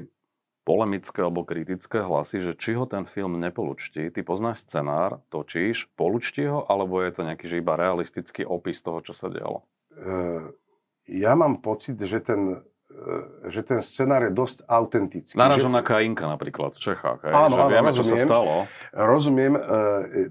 polemické 0.61 1.25
alebo 1.25 1.41
kritické 1.41 2.01
hlasy, 2.01 2.41
že 2.41 2.53
či 2.53 2.77
ho 2.77 2.85
ten 2.85 3.09
film 3.09 3.41
nepolučtí. 3.41 4.13
Ty 4.13 4.21
poznáš 4.21 4.65
scenár, 4.65 5.21
točíš, 5.33 5.89
polučti 5.97 6.45
ho, 6.45 6.65
alebo 6.69 7.01
je 7.01 7.11
to 7.13 7.21
nejaký 7.25 7.45
že 7.49 7.59
iba 7.59 7.73
realistický 7.77 8.45
opis 8.45 8.79
toho, 8.81 9.01
čo 9.01 9.13
sa 9.17 9.27
dialo? 9.27 9.65
Ja 11.09 11.33
mám 11.33 11.59
pocit, 11.59 11.97
že 11.97 12.21
ten 12.21 12.61
že 13.49 13.61
ten 13.65 13.79
scenár 13.81 14.29
je 14.29 14.31
dosť 14.33 14.67
autentický. 14.67 15.35
Naražom 15.35 15.73
na 15.73 15.81
Kajinka 15.81 16.27
napríklad 16.27 16.75
v 16.77 16.91
Čechách. 16.91 17.19
Hej? 17.25 17.33
Áno, 17.33 17.55
že 17.55 17.61
áno, 17.63 17.71
vieme, 17.71 17.89
rozumiem, 17.91 18.03
čo 18.03 18.03
sa 18.03 18.17
stalo. 18.19 18.53
Rozumiem. 18.93 19.53
E, 19.55 19.61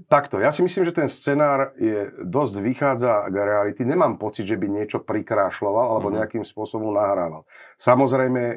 takto, 0.07 0.37
ja 0.39 0.51
si 0.55 0.61
myslím, 0.63 0.85
že 0.87 0.95
ten 0.95 1.09
scenár 1.11 1.75
je 1.77 2.13
dosť 2.23 2.55
vychádza 2.63 3.27
k 3.33 3.35
reality. 3.35 3.83
Nemám 3.83 4.21
pocit, 4.21 4.47
že 4.47 4.61
by 4.61 4.67
niečo 4.71 5.03
prikrášľoval 5.03 5.87
alebo 5.99 6.09
mm-hmm. 6.09 6.19
nejakým 6.23 6.45
spôsobom 6.47 6.95
nahrával. 6.95 7.49
Samozrejme, 7.81 8.43
e, 8.55 8.57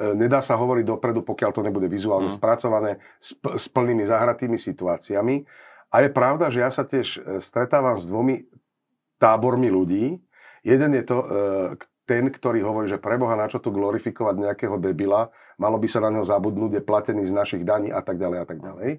nedá 0.00 0.40
sa 0.40 0.56
hovoriť 0.56 0.84
dopredu, 0.88 1.20
pokiaľ 1.20 1.50
to 1.52 1.62
nebude 1.64 1.88
vizuálne 1.88 2.32
mm. 2.32 2.36
spracované 2.36 3.00
s, 3.20 3.36
s 3.36 3.66
plnými 3.68 4.08
zahratými 4.08 4.56
situáciami. 4.56 5.44
A 5.92 5.96
je 6.00 6.08
pravda, 6.08 6.48
že 6.48 6.64
ja 6.64 6.70
sa 6.72 6.88
tiež 6.88 7.08
e, 7.20 7.20
stretávam 7.44 7.92
s 8.00 8.08
dvomi 8.08 8.48
tábormi 9.20 9.68
ľudí. 9.68 10.16
Jeden 10.64 10.90
je 10.96 11.04
to, 11.04 11.18
e, 11.20 11.26
ten, 12.08 12.32
ktorý 12.32 12.64
hovorí, 12.64 12.88
že 12.88 12.96
preboha, 12.96 13.36
na 13.36 13.52
čo 13.52 13.60
tu 13.60 13.68
glorifikovať 13.68 14.34
nejakého 14.40 14.80
debila, 14.80 15.28
malo 15.60 15.76
by 15.76 15.86
sa 15.86 16.00
na 16.00 16.08
neho 16.08 16.24
zabudnúť, 16.24 16.80
je 16.80 16.82
platený 16.82 17.22
z 17.28 17.36
našich 17.36 17.62
daní 17.62 17.92
a 17.92 18.00
tak 18.00 18.16
ďalej 18.16 18.38
a 18.40 18.46
tak 18.48 18.58
ďalej. 18.64 18.90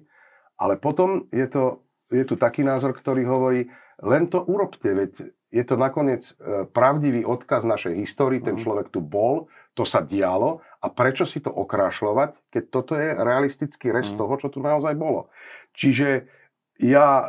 Ale 0.54 0.74
potom 0.78 1.26
je 1.34 1.50
to 1.50 1.82
je 2.14 2.24
tu 2.24 2.38
taký 2.38 2.62
názor, 2.62 2.94
ktorý 2.94 3.26
hovorí, 3.26 3.66
len 4.02 4.30
to 4.30 4.42
urobte, 4.46 4.86
veď 4.86 5.34
je 5.54 5.62
to 5.62 5.78
nakoniec 5.78 6.34
e, 6.34 6.66
pravdivý 6.66 7.22
odkaz 7.22 7.62
našej 7.62 7.94
histórii, 7.94 8.42
ten 8.42 8.58
mhm. 8.58 8.62
človek 8.66 8.86
tu 8.90 8.98
bol, 8.98 9.46
to 9.74 9.86
sa 9.86 10.02
dialo 10.02 10.62
a 10.82 10.86
prečo 10.90 11.22
si 11.26 11.42
to 11.42 11.50
okrášľovať, 11.50 12.50
keď 12.50 12.62
toto 12.70 12.94
je 12.94 13.10
realistický 13.10 13.90
rest 13.90 14.14
mm. 14.14 14.18
toho, 14.22 14.34
čo 14.38 14.48
tu 14.54 14.62
naozaj 14.62 14.94
bolo. 14.94 15.34
Čiže 15.74 16.30
ja 16.78 17.06
e, 17.06 17.26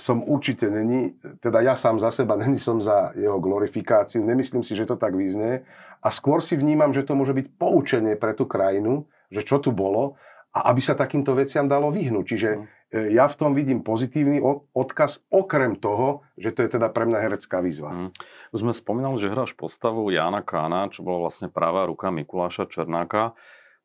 som 0.00 0.24
určite 0.24 0.68
není, 0.72 1.12
teda 1.44 1.60
ja 1.60 1.76
sám 1.76 2.00
za 2.00 2.08
seba 2.08 2.36
není 2.42 2.56
som 2.56 2.80
za 2.80 3.12
jeho 3.12 3.36
glorifikáciu, 3.36 4.24
nemyslím 4.24 4.64
si, 4.64 4.72
že 4.72 4.88
to 4.88 4.96
tak 4.96 5.12
vyznie 5.12 5.64
a 6.00 6.08
skôr 6.08 6.40
si 6.40 6.56
vnímam, 6.56 6.92
že 6.96 7.04
to 7.04 7.12
môže 7.12 7.36
byť 7.36 7.46
poučenie 7.60 8.16
pre 8.16 8.32
tú 8.32 8.48
krajinu, 8.48 9.04
že 9.28 9.44
čo 9.44 9.60
tu 9.60 9.72
bolo 9.72 10.16
a 10.56 10.72
aby 10.72 10.80
sa 10.80 10.96
takýmto 10.96 11.36
veciam 11.36 11.68
dalo 11.68 11.92
vyhnúť. 11.92 12.24
Čiže 12.24 12.50
mm. 12.56 12.64
E, 12.94 13.10
ja 13.10 13.26
v 13.26 13.34
tom 13.34 13.50
vidím 13.58 13.82
pozitívny 13.82 14.38
odkaz, 14.70 15.26
okrem 15.26 15.74
toho, 15.74 16.22
že 16.38 16.54
to 16.54 16.62
je 16.62 16.78
teda 16.78 16.86
pre 16.94 17.10
mňa 17.10 17.18
herecká 17.26 17.58
výzva. 17.58 17.90
Mm. 17.90 18.10
Už 18.54 18.62
sme 18.62 18.70
spomínali, 18.70 19.18
že 19.18 19.34
hráš 19.34 19.58
postavu 19.58 20.06
Jána 20.14 20.46
Kána, 20.46 20.86
čo 20.94 21.02
bola 21.02 21.26
vlastne 21.26 21.50
pravá 21.50 21.90
ruka 21.90 22.14
Mikuláša 22.14 22.70
Černáka. 22.70 23.34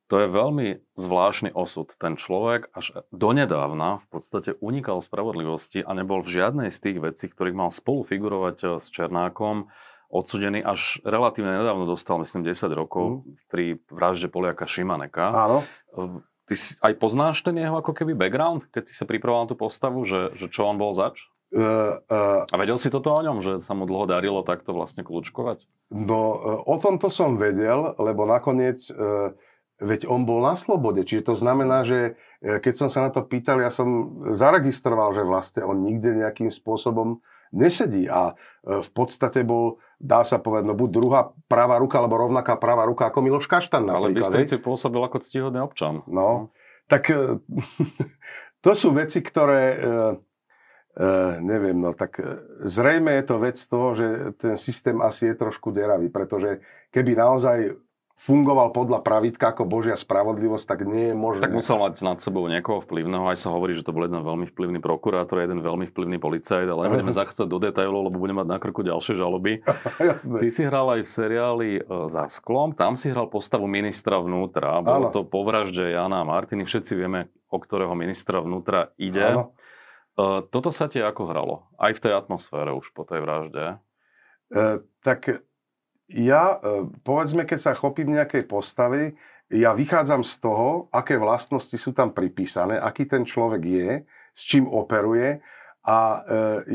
To 0.10 0.18
je 0.18 0.26
veľmi 0.30 0.68
zvláštny 0.98 1.54
osud. 1.54 1.94
Ten 1.98 2.18
človek 2.18 2.74
až 2.74 3.06
donedávna 3.14 4.02
v 4.02 4.08
podstate 4.10 4.58
unikal 4.58 5.02
spravodlivosti 5.06 5.86
a 5.86 5.94
nebol 5.94 6.26
v 6.26 6.34
žiadnej 6.34 6.70
z 6.70 6.78
tých 6.82 6.98
vecí, 7.02 7.26
ktorých 7.30 7.58
mal 7.58 7.70
spolu 7.74 8.06
figurovať 8.06 8.58
e, 8.62 8.66
s 8.78 8.94
Černákom, 8.94 9.74
odsudený 10.10 10.66
až 10.66 10.98
relatívne 11.06 11.62
nedávno 11.62 11.86
dostal, 11.86 12.18
myslím, 12.22 12.42
10 12.46 12.74
rokov 12.74 13.26
mm. 13.26 13.50
pri 13.50 13.66
vražde 13.90 14.30
Poliaka 14.30 14.66
Šimaneka. 14.70 15.34
Áno. 15.34 15.58
Ty 16.50 16.56
si 16.58 16.74
aj 16.82 16.98
poznáš 16.98 17.46
ten 17.46 17.54
jeho 17.54 17.78
ako 17.78 17.94
keby 17.94 18.18
background, 18.18 18.66
keď 18.74 18.90
si 18.90 18.98
sa 18.98 19.06
pripravoval 19.06 19.46
na 19.46 19.50
tú 19.54 19.58
postavu, 19.58 20.02
že, 20.02 20.34
že 20.34 20.50
čo 20.50 20.66
on 20.66 20.82
bol 20.82 20.98
zač? 20.98 21.30
Uh, 21.50 21.98
uh, 22.10 22.46
a 22.46 22.56
vedel 22.58 22.78
si 22.78 22.90
toto 22.90 23.10
o 23.10 23.22
ňom, 23.22 23.42
že 23.42 23.58
sa 23.62 23.74
mu 23.74 23.90
dlho 23.90 24.06
darilo 24.06 24.46
takto 24.46 24.70
vlastne 24.74 25.02
kľúčkovať? 25.02 25.66
No, 25.90 26.22
uh, 26.38 26.62
o 26.66 26.78
tomto 26.82 27.10
som 27.10 27.42
vedel, 27.42 27.98
lebo 27.98 28.26
nakoniec, 28.26 28.82
uh, 28.94 29.34
veď 29.82 30.10
on 30.10 30.30
bol 30.30 30.46
na 30.46 30.54
slobode, 30.54 31.06
čiže 31.06 31.34
to 31.34 31.36
znamená, 31.38 31.86
že 31.86 32.20
keď 32.42 32.74
som 32.76 32.90
sa 32.90 33.06
na 33.06 33.10
to 33.10 33.26
pýtal, 33.26 33.60
ja 33.62 33.72
som 33.72 34.22
zaregistroval, 34.32 35.12
že 35.16 35.24
vlastne 35.28 35.62
on 35.64 35.82
nikde 35.82 36.18
nejakým 36.18 36.52
spôsobom 36.52 37.24
nesedí. 37.52 38.10
A 38.10 38.34
uh, 38.34 38.82
v 38.82 38.90
podstate 38.94 39.46
bol 39.46 39.80
dá 40.00 40.24
sa 40.24 40.40
povedať, 40.40 40.64
no 40.64 40.74
buď 40.80 40.90
druhá 40.96 41.22
pravá 41.52 41.76
ruka, 41.76 42.00
alebo 42.00 42.16
rovnaká 42.16 42.56
pravá 42.56 42.88
ruka 42.88 43.12
ako 43.12 43.20
Miloš 43.20 43.52
Kaštan 43.52 43.84
Ale 43.92 44.16
Bystrici 44.16 44.56
pôsobil 44.56 45.04
ako 45.04 45.20
ctihodný 45.20 45.60
občan. 45.60 46.08
No, 46.08 46.56
tak 46.88 47.12
e, 47.12 47.44
to 48.66 48.72
sú 48.72 48.96
veci, 48.96 49.20
ktoré, 49.20 49.76
uh, 49.76 50.16
neviem, 51.44 51.76
no 51.76 51.92
tak 51.92 52.16
zrejme 52.64 53.20
je 53.20 53.24
to 53.28 53.36
vec 53.44 53.58
toho, 53.60 53.88
že 53.96 54.08
ten 54.40 54.56
systém 54.56 54.98
asi 55.04 55.32
je 55.32 55.36
trošku 55.36 55.76
deravý, 55.76 56.08
pretože 56.08 56.64
keby 56.96 57.20
naozaj 57.20 57.76
fungoval 58.20 58.76
podľa 58.76 59.00
pravidka 59.00 59.56
ako 59.56 59.64
Božia 59.64 59.96
spravodlivosť, 59.96 60.66
tak 60.68 60.84
nie 60.84 61.12
je 61.12 61.16
možné. 61.16 61.40
Tak 61.40 61.56
musel 61.56 61.80
mať 61.80 62.04
nad 62.04 62.20
sebou 62.20 62.44
niekoho 62.52 62.84
vplyvného. 62.84 63.24
Aj 63.32 63.40
sa 63.40 63.48
hovorí, 63.48 63.72
že 63.72 63.88
to 63.88 63.96
bol 63.96 64.04
jeden 64.04 64.20
veľmi 64.20 64.44
vplyvný 64.52 64.84
prokurátor, 64.84 65.40
jeden 65.40 65.64
veľmi 65.64 65.88
vplyvný 65.88 66.20
policajt, 66.20 66.68
ale 66.68 66.92
nebudeme 66.92 67.16
zachádzať 67.20 67.48
do 67.48 67.58
detailov, 67.64 68.12
lebo 68.12 68.20
budeme 68.20 68.44
mať 68.44 68.50
na 68.52 68.58
krku 68.60 68.84
ďalšie 68.84 69.16
žaloby. 69.16 69.64
Ty 70.44 70.50
si 70.52 70.62
hral 70.68 71.00
aj 71.00 71.02
v 71.08 71.10
seriáli 71.10 71.70
e, 71.80 71.82
Za 72.12 72.28
sklom, 72.28 72.76
tam 72.76 73.00
si 73.00 73.08
hral 73.08 73.32
postavu 73.32 73.72
ministra 73.72 74.20
vnútra. 74.20 74.84
Bolo 74.84 75.08
ano. 75.08 75.16
to 75.16 75.24
po 75.24 75.48
vražde 75.48 75.96
Jana 75.96 76.20
a 76.20 76.28
Martiny. 76.28 76.68
Všetci 76.68 77.00
vieme, 77.00 77.32
o 77.48 77.56
ktorého 77.56 77.96
ministra 77.96 78.44
vnútra 78.44 78.92
ide. 79.00 79.32
Ano. 79.32 79.56
E, 80.20 80.44
toto 80.52 80.76
sa 80.76 80.92
ti 80.92 81.00
ako 81.00 81.24
hralo? 81.24 81.56
Aj 81.80 81.96
v 81.96 82.04
tej 82.04 82.20
atmosfére 82.20 82.76
už 82.76 82.92
po 82.92 83.08
tej 83.08 83.24
vražde? 83.24 83.80
E, 84.52 84.84
tak 85.08 85.40
ja, 86.10 86.58
e, 86.58 86.90
povedzme, 87.06 87.46
keď 87.46 87.60
sa 87.60 87.78
chopím 87.78 88.18
nejakej 88.18 88.50
postavy, 88.50 89.14
ja 89.50 89.74
vychádzam 89.74 90.22
z 90.22 90.34
toho, 90.42 90.90
aké 90.94 91.18
vlastnosti 91.18 91.74
sú 91.74 91.94
tam 91.94 92.14
pripísané, 92.14 92.78
aký 92.78 93.10
ten 93.10 93.26
človek 93.26 93.62
je, 93.66 93.90
s 94.38 94.42
čím 94.46 94.70
operuje 94.70 95.42
a 95.86 95.98
e, 95.98 96.20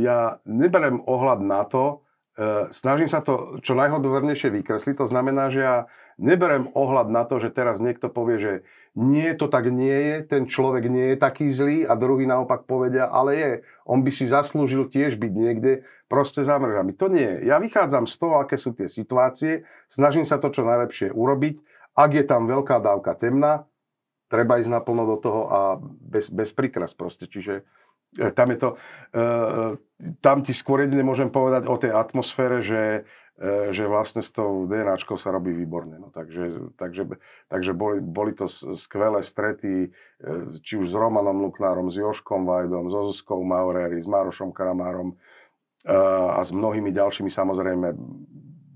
ja 0.03 0.43
neberem 0.43 0.99
ohľad 1.07 1.41
na 1.43 1.63
to, 1.67 2.03
e, 2.35 2.71
snažím 2.75 3.07
sa 3.07 3.23
to 3.23 3.63
čo 3.63 3.79
najhodovernejšie 3.79 4.51
vykresliť, 4.51 4.99
to 4.99 5.07
znamená, 5.07 5.55
že 5.55 5.63
ja 5.63 5.77
neberem 6.19 6.71
ohľad 6.73 7.11
na 7.11 7.27
to, 7.27 7.43
že 7.43 7.51
teraz 7.51 7.83
niekto 7.83 8.07
povie, 8.11 8.37
že 8.39 8.53
nie, 8.95 9.35
to 9.35 9.51
tak 9.51 9.67
nie 9.75 9.91
je, 9.91 10.17
ten 10.23 10.47
človek 10.47 10.87
nie 10.87 11.15
je 11.15 11.17
taký 11.19 11.51
zlý 11.51 11.83
a 11.83 11.99
druhý 11.99 12.31
naopak 12.31 12.63
povedia, 12.71 13.11
ale 13.11 13.31
je, 13.35 13.51
on 13.83 14.07
by 14.07 14.11
si 14.15 14.31
zaslúžil 14.31 14.87
tiež 14.87 15.19
byť 15.19 15.33
niekde 15.35 15.83
proste 16.07 16.47
za 16.47 16.55
mržami. 16.63 16.95
To 17.03 17.11
nie. 17.11 17.43
Ja 17.43 17.59
vychádzam 17.59 18.07
z 18.07 18.15
toho, 18.15 18.39
aké 18.39 18.55
sú 18.55 18.71
tie 18.71 18.87
situácie, 18.87 19.67
snažím 19.91 20.23
sa 20.23 20.39
to 20.39 20.55
čo 20.55 20.63
najlepšie 20.63 21.11
urobiť. 21.11 21.59
Ak 21.99 22.15
je 22.15 22.23
tam 22.23 22.47
veľká 22.47 22.79
dávka 22.79 23.19
temná, 23.19 23.67
treba 24.31 24.63
ísť 24.63 24.71
naplno 24.71 25.11
do 25.11 25.17
toho 25.19 25.41
a 25.51 25.59
bez, 25.83 26.31
bez 26.31 26.55
prikras 26.55 26.95
proste. 26.95 27.27
Čiže 27.27 27.67
e, 28.19 28.31
tam 28.31 28.51
je 28.55 28.59
to, 28.59 28.69
e, 29.15 29.19
tam 30.23 30.43
ti 30.47 30.55
skôr 30.55 30.87
jedine 30.87 31.07
môžem 31.07 31.31
povedať 31.31 31.67
o 31.67 31.79
tej 31.79 31.95
atmosfére, 31.95 32.63
že 32.63 32.81
E, 33.03 33.24
že 33.75 33.91
vlastne 33.91 34.23
s 34.23 34.31
tou 34.31 34.63
DNAčkou 34.71 35.19
sa 35.19 35.35
robí 35.35 35.51
výborne. 35.51 35.99
No, 35.99 36.15
takže 36.15 36.71
takže, 36.79 37.19
takže 37.51 37.73
boli, 37.75 37.99
boli 37.99 38.31
to 38.31 38.47
skvelé 38.79 39.27
strety, 39.27 39.91
e, 39.91 40.59
či 40.63 40.79
už 40.79 40.91
s 40.91 40.95
Romanom 40.95 41.43
Luknárom, 41.43 41.91
s 41.91 41.99
Joškom 41.99 42.47
Vajdom, 42.47 42.95
so 42.95 43.11
Zuzkou 43.11 43.43
Maurery, 43.43 43.99
s 43.99 44.07
Marošom 44.07 44.55
Karamárom 44.55 45.19
e, 45.83 45.95
a 46.31 46.39
s 46.47 46.55
mnohými 46.55 46.95
ďalšími 46.95 47.31
samozrejme. 47.31 47.91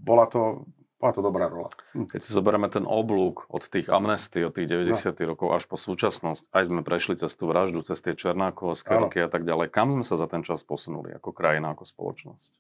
Bola 0.03 0.27
to, 0.27 0.67
bola 0.99 1.13
to 1.15 1.23
dobrá 1.23 1.47
rola. 1.47 1.71
Hm. 1.95 2.11
Keď 2.11 2.21
si 2.27 2.35
zoberieme 2.35 2.67
ten 2.67 2.83
oblúk 2.83 3.47
od 3.47 3.63
tých 3.63 3.87
amnestí, 3.87 4.43
od 4.43 4.59
tých 4.59 4.67
90. 4.67 5.15
No. 5.23 5.39
rokov 5.39 5.49
až 5.55 5.65
po 5.71 5.79
súčasnosť, 5.79 6.51
aj 6.51 6.63
sme 6.67 6.83
prešli 6.83 7.15
cez 7.15 7.31
tú 7.39 7.47
vraždu, 7.47 7.87
cez 7.87 8.03
tie 8.03 8.19
Černákové 8.19 8.75
skroky 8.75 9.23
a 9.23 9.31
tak 9.31 9.47
ďalej. 9.47 9.71
Kam 9.71 9.95
sme 9.95 10.03
sa 10.03 10.19
za 10.19 10.27
ten 10.27 10.43
čas 10.43 10.67
posunuli 10.67 11.15
ako 11.15 11.31
krajina, 11.31 11.79
ako 11.79 11.87
spoločnosť? 11.87 12.53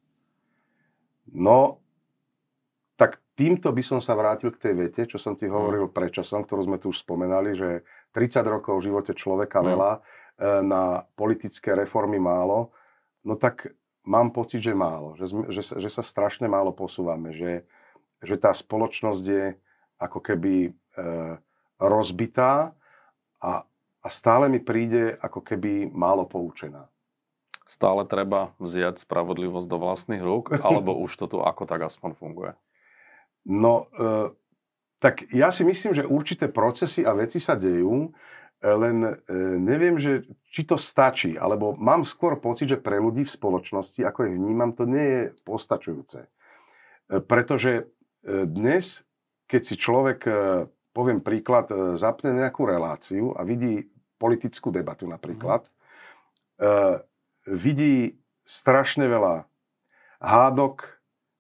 No, 1.28 1.82
týmto 3.38 3.70
by 3.70 3.82
som 3.86 4.02
sa 4.02 4.18
vrátil 4.18 4.50
k 4.50 4.58
tej 4.58 4.74
vete, 4.74 5.06
čo 5.06 5.22
som 5.22 5.38
ti 5.38 5.46
mhm. 5.46 5.54
hovoril 5.54 5.84
mm. 5.86 5.94
predčasom, 5.94 6.42
ktorú 6.42 6.66
sme 6.66 6.82
tu 6.82 6.90
už 6.90 6.98
spomenali, 7.06 7.54
že 7.54 7.86
30 8.10 8.42
rokov 8.42 8.82
v 8.82 8.90
živote 8.90 9.14
človeka 9.14 9.62
mm. 9.62 9.66
veľa, 9.70 9.92
e, 9.94 10.00
na 10.66 11.06
politické 11.14 11.78
reformy 11.78 12.18
málo, 12.18 12.74
no 13.22 13.38
tak 13.38 13.70
mám 14.02 14.34
pocit, 14.34 14.66
že 14.66 14.74
málo, 14.74 15.14
že, 15.14 15.30
že, 15.54 15.62
že 15.62 15.88
sa 15.88 16.02
strašne 16.02 16.50
málo 16.50 16.74
posúvame, 16.74 17.30
že, 17.30 17.62
že 18.26 18.34
tá 18.34 18.50
spoločnosť 18.50 19.22
je 19.22 19.54
ako 20.02 20.18
keby 20.18 20.54
e, 20.66 20.70
rozbitá 21.78 22.74
a, 23.38 23.62
a 24.02 24.08
stále 24.10 24.50
mi 24.50 24.58
príde 24.58 25.14
ako 25.22 25.46
keby 25.46 25.86
málo 25.94 26.26
poučená. 26.26 26.90
Stále 27.68 28.08
treba 28.08 28.56
vziať 28.56 29.04
spravodlivosť 29.04 29.68
do 29.68 29.76
vlastných 29.76 30.24
rúk, 30.24 30.56
alebo 30.66 30.96
už 31.04 31.12
to 31.20 31.26
tu 31.28 31.38
ako 31.44 31.68
tak 31.68 31.84
aspoň 31.84 32.16
funguje? 32.16 32.52
No, 33.48 33.88
e, 33.96 34.28
tak 35.00 35.24
ja 35.32 35.48
si 35.48 35.64
myslím, 35.64 35.96
že 35.96 36.04
určité 36.04 36.52
procesy 36.52 37.00
a 37.00 37.16
veci 37.16 37.40
sa 37.40 37.56
dejú, 37.56 38.12
e, 38.60 38.68
len 38.68 38.96
e, 39.08 39.12
neviem, 39.56 39.96
že 39.96 40.28
či 40.52 40.68
to 40.68 40.76
stačí, 40.76 41.40
alebo 41.40 41.72
mám 41.80 42.04
skôr 42.04 42.36
pocit, 42.36 42.68
že 42.68 42.82
pre 42.82 43.00
ľudí 43.00 43.24
v 43.24 43.34
spoločnosti, 43.34 44.04
ako 44.04 44.28
ich 44.28 44.36
vnímam, 44.36 44.76
to 44.76 44.84
nie 44.84 45.06
je 45.06 45.22
postačujúce. 45.48 46.28
E, 46.28 46.28
pretože 47.24 47.72
e, 48.20 48.44
dnes, 48.44 49.00
keď 49.48 49.62
si 49.64 49.74
človek, 49.80 50.20
e, 50.28 50.32
poviem 50.92 51.24
príklad, 51.24 51.72
e, 51.72 51.96
zapne 51.96 52.36
nejakú 52.36 52.68
reláciu 52.68 53.32
a 53.32 53.48
vidí 53.48 53.88
politickú 54.20 54.68
debatu 54.68 55.08
napríklad, 55.08 55.64
mm. 55.64 55.72
e, 56.60 56.70
vidí 57.48 58.20
strašne 58.44 59.08
veľa 59.08 59.48
hádok, 60.20 60.97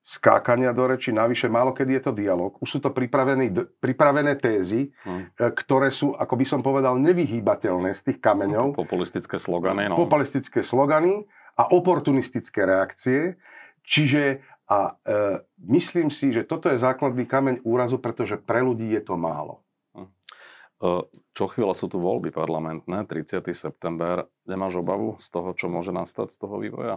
skákania 0.08 0.72
do 0.72 0.88
reči, 0.88 1.12
navyše 1.12 1.52
málo 1.52 1.76
kedy 1.76 2.00
je 2.00 2.02
to 2.08 2.12
dialog. 2.16 2.56
Už 2.64 2.68
sú 2.68 2.78
to 2.80 2.88
pripravené, 2.96 3.52
pripravené 3.76 4.40
tézy, 4.40 4.88
hmm. 5.04 5.36
ktoré 5.36 5.92
sú, 5.92 6.16
ako 6.16 6.32
by 6.32 6.46
som 6.48 6.60
povedal, 6.64 6.96
nevyhýbateľné 6.96 7.92
z 7.92 8.00
tých 8.08 8.18
kameňov. 8.24 8.72
Populistické 8.72 9.36
slogany. 9.36 9.84
No. 9.92 10.00
Populistické 10.00 10.64
slogany 10.64 11.28
a 11.60 11.68
oportunistické 11.68 12.64
reakcie. 12.64 13.36
Čiže 13.84 14.40
a 14.68 14.96
e, 15.00 15.40
myslím 15.64 16.08
si, 16.08 16.32
že 16.32 16.44
toto 16.44 16.68
je 16.72 16.80
základný 16.80 17.24
kameň 17.24 17.64
úrazu, 17.64 18.00
pretože 18.00 18.36
pre 18.36 18.64
ľudí 18.64 18.88
je 18.92 19.00
to 19.04 19.16
málo. 19.20 19.60
Hm. 19.92 20.08
E, 20.08 20.08
čo 21.36 21.44
chvíľa 21.52 21.76
sú 21.76 21.92
tu 21.92 22.00
voľby 22.00 22.32
parlamentné, 22.32 23.04
30. 23.04 23.44
september. 23.52 24.24
Nemáš 24.48 24.80
obavu 24.80 25.20
z 25.20 25.28
toho, 25.28 25.52
čo 25.52 25.68
môže 25.68 25.92
nastať 25.92 26.32
z 26.32 26.36
toho 26.40 26.56
vývoja? 26.60 26.96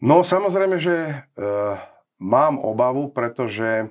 No 0.00 0.20
samozrejme, 0.20 0.76
že 0.76 0.96
e, 0.96 1.14
mám 2.20 2.60
obavu, 2.60 3.08
pretože 3.08 3.88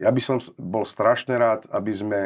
ja 0.00 0.10
by 0.12 0.20
som 0.20 0.36
bol 0.56 0.84
strašne 0.88 1.36
rád, 1.36 1.68
aby 1.72 1.92
sme 1.92 2.20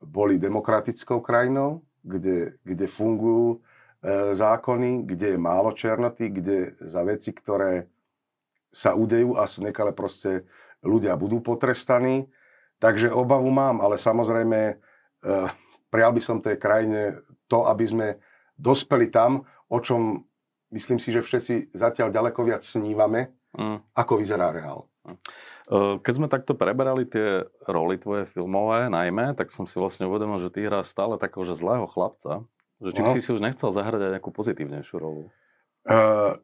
boli 0.00 0.36
demokratickou 0.36 1.24
krajinou, 1.24 1.84
kde, 2.04 2.60
kde 2.64 2.86
fungujú 2.88 3.64
zákony, 4.32 5.02
kde 5.02 5.34
je 5.34 5.38
málo 5.40 5.74
černoty, 5.74 6.30
kde 6.30 6.78
za 6.84 7.02
veci, 7.02 7.34
ktoré 7.34 7.90
sa 8.70 8.92
udejú 8.94 9.34
a 9.40 9.48
sú 9.48 9.64
nekale 9.64 9.90
proste 9.90 10.44
ľudia 10.84 11.16
budú 11.16 11.40
potrestaní. 11.40 12.28
Takže 12.76 13.08
obavu 13.08 13.48
mám, 13.48 13.80
ale 13.80 13.96
samozrejme 13.96 14.60
e, 14.68 14.74
prijal 15.88 16.12
by 16.12 16.20
som 16.20 16.44
tej 16.44 16.60
krajine 16.60 17.24
to, 17.48 17.64
aby 17.64 17.84
sme 17.88 18.08
dospeli 18.60 19.08
tam, 19.08 19.48
o 19.72 19.80
čom 19.80 20.28
myslím 20.72 20.98
si, 20.98 21.14
že 21.14 21.22
všetci 21.22 21.76
zatiaľ 21.76 22.10
ďaleko 22.10 22.40
viac 22.46 22.62
snívame, 22.62 23.34
mm. 23.54 23.94
ako 23.94 24.22
vyzerá 24.22 24.50
reál. 24.50 24.88
Mm. 25.06 25.18
Keď 26.02 26.12
sme 26.14 26.30
takto 26.30 26.54
preberali 26.54 27.02
tie 27.10 27.42
roly 27.66 27.98
tvoje 27.98 28.30
filmové 28.30 28.86
najmä, 28.86 29.34
tak 29.34 29.50
som 29.50 29.66
si 29.66 29.74
vlastne 29.82 30.06
uvedomil, 30.06 30.38
že 30.38 30.54
ty 30.54 30.62
hráš 30.62 30.94
stále 30.94 31.18
takého 31.18 31.42
že 31.42 31.58
zlého 31.58 31.90
chlapca. 31.90 32.46
Že 32.78 32.90
či 32.94 33.02
no. 33.02 33.08
si 33.10 33.18
si 33.18 33.30
už 33.34 33.42
nechcel 33.42 33.74
zahrať 33.74 34.00
aj 34.06 34.12
nejakú 34.18 34.30
pozitívnejšiu 34.30 34.96
rolu? 35.00 35.32
Uh, 35.86 36.38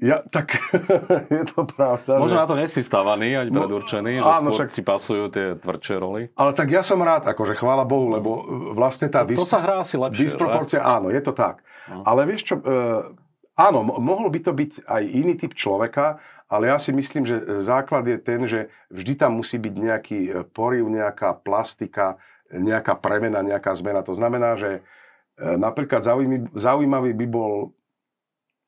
ja, 0.00 0.24
tak 0.32 0.56
je 1.34 1.44
to 1.44 1.68
pravda. 1.68 2.16
Možno 2.16 2.40
že... 2.40 2.42
na 2.42 2.46
to 2.48 2.56
nesi 2.56 2.80
stávaný, 2.80 3.36
ani 3.36 3.52
no, 3.52 3.62
predurčený, 3.62 4.24
že 4.24 4.30
áno, 4.32 4.48
skôr 4.48 4.64
však... 4.64 4.70
si 4.72 4.80
pasujú 4.80 5.24
tie 5.28 5.46
tvrdšie 5.60 5.96
roly. 6.00 6.22
Ale 6.40 6.56
tak 6.56 6.72
ja 6.72 6.80
som 6.80 6.96
rád, 7.04 7.28
akože 7.28 7.52
chvála 7.60 7.84
Bohu, 7.84 8.08
lebo 8.08 8.30
e, 8.40 8.42
vlastne 8.72 9.12
tá... 9.12 9.28
To 9.28 9.44
sa 9.44 9.60
hrá 9.60 9.84
asi 9.84 10.00
lepšie, 10.00 10.32
Disproporcia, 10.32 10.80
že? 10.80 10.88
áno, 10.88 11.12
je 11.12 11.20
to 11.20 11.36
tak. 11.36 11.60
No. 11.88 12.04
Ale 12.04 12.28
vieš 12.28 12.52
čo, 12.52 12.54
uh, 12.60 13.14
áno, 13.56 13.80
mohol 13.86 14.28
by 14.28 14.40
to 14.44 14.52
byť 14.52 14.72
aj 14.84 15.02
iný 15.06 15.34
typ 15.38 15.56
človeka, 15.56 16.20
ale 16.50 16.66
ja 16.66 16.82
si 16.82 16.90
myslím, 16.90 17.24
že 17.24 17.62
základ 17.62 18.10
je 18.10 18.18
ten, 18.18 18.42
že 18.50 18.68
vždy 18.90 19.14
tam 19.14 19.38
musí 19.38 19.54
byť 19.54 19.74
nejaký 19.78 20.18
e, 20.26 20.30
poriv, 20.50 20.82
nejaká 20.90 21.38
plastika, 21.46 22.18
nejaká 22.50 22.98
premena, 22.98 23.38
nejaká 23.38 23.70
zmena. 23.78 24.02
To 24.02 24.18
znamená, 24.18 24.58
že 24.58 24.82
napríklad 25.38 26.02
zaujímavý 26.58 27.14
by 27.14 27.26
bol 27.30 27.70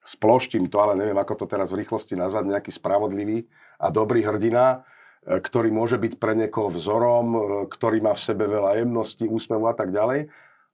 sploštím 0.03 0.67
to, 0.67 0.83
ale 0.83 0.99
neviem, 0.99 1.15
ako 1.15 1.45
to 1.45 1.47
teraz 1.47 1.71
v 1.71 1.87
rýchlosti 1.87 2.19
nazvať, 2.19 2.51
nejaký 2.51 2.71
spravodlivý 2.75 3.47
a 3.79 3.95
dobrý 3.95 4.27
hrdina, 4.27 4.83
e, 5.23 5.39
ktorý 5.39 5.71
môže 5.71 5.95
byť 5.99 6.19
pre 6.19 6.35
niekoho 6.35 6.75
vzorom, 6.75 7.27
e, 7.35 7.41
ktorý 7.71 8.03
má 8.03 8.13
v 8.15 8.25
sebe 8.25 8.51
veľa 8.51 8.83
jemnosti, 8.83 9.23
úsmevu 9.31 9.71
a 9.71 9.75
tak 9.79 9.95
ďalej. 9.95 10.27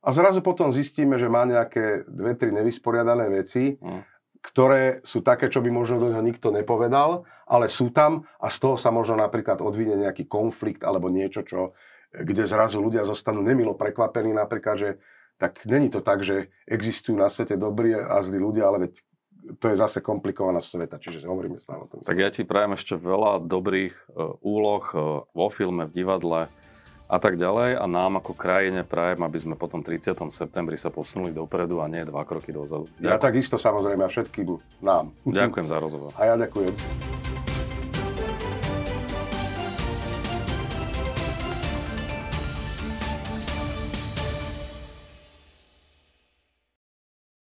A 0.03 0.15
zrazu 0.15 0.39
potom 0.41 0.71
zistíme, 0.71 1.19
že 1.19 1.27
má 1.27 1.43
nejaké 1.43 2.07
dve, 2.07 2.39
tri 2.39 2.55
nevysporiadané 2.55 3.27
veci, 3.35 3.75
mm. 3.75 4.03
ktoré 4.41 5.03
sú 5.03 5.27
také, 5.27 5.51
čo 5.51 5.59
by 5.59 5.71
možno 5.75 5.99
do 5.99 6.09
neho 6.15 6.23
nikto 6.23 6.55
nepovedal, 6.55 7.27
ale 7.51 7.67
sú 7.67 7.91
tam 7.91 8.23
a 8.39 8.47
z 8.49 8.59
toho 8.63 8.77
sa 8.79 8.95
možno 8.95 9.19
napríklad 9.19 9.59
odvinie 9.59 9.99
nejaký 9.99 10.31
konflikt 10.31 10.87
alebo 10.87 11.11
niečo, 11.11 11.43
čo, 11.43 11.75
kde 12.15 12.47
zrazu 12.47 12.79
ľudia 12.79 13.03
zostanú 13.03 13.43
nemilo 13.43 13.75
prekvapení 13.75 14.31
napríklad, 14.31 14.77
že 14.79 14.91
tak 15.39 15.67
není 15.67 15.91
to 15.91 16.03
tak, 16.03 16.23
že 16.27 16.51
existujú 16.67 17.15
na 17.19 17.31
svete 17.31 17.55
dobrí 17.55 17.95
a 17.95 18.19
zlí 18.23 18.39
ľudia, 18.43 18.71
ale 18.71 18.91
veď 18.91 18.93
to 19.57 19.71
je 19.71 19.77
zase 19.79 20.05
komplikovaná 20.05 20.61
sveta, 20.61 21.01
čiže 21.01 21.25
hovoríme 21.25 21.57
stále 21.63 21.87
o 21.87 21.89
tom. 21.89 22.03
Tak 22.05 22.19
ja 22.19 22.29
ti 22.29 22.43
prajem 22.45 22.77
ešte 22.77 22.99
veľa 22.99 23.47
dobrých 23.47 23.95
uh, 24.13 24.37
úloh 24.45 24.85
uh, 24.93 25.25
vo 25.33 25.49
filme, 25.49 25.89
v 25.89 25.95
divadle 25.95 26.53
a 27.09 27.17
tak 27.17 27.41
ďalej 27.41 27.81
a 27.81 27.85
nám 27.89 28.21
ako 28.21 28.37
krajine 28.37 28.85
prajem, 28.85 29.25
aby 29.25 29.39
sme 29.41 29.55
potom 29.57 29.81
30. 29.81 30.13
septembri 30.29 30.77
sa 30.77 30.93
posunuli 30.93 31.33
dopredu 31.33 31.81
a 31.81 31.89
nie 31.89 32.05
dva 32.05 32.29
kroky 32.29 32.53
dozadu. 32.53 32.85
Ďakujem. 33.01 33.09
Ja 33.09 33.17
takisto 33.17 33.57
samozrejme 33.57 34.05
a 34.05 34.13
všetkým 34.13 34.61
nám. 34.85 35.17
Ďakujem 35.25 35.67
za 35.67 35.77
rozhovor. 35.81 36.13
A 36.21 36.29
ja 36.29 36.35
ďakujem. 36.37 37.28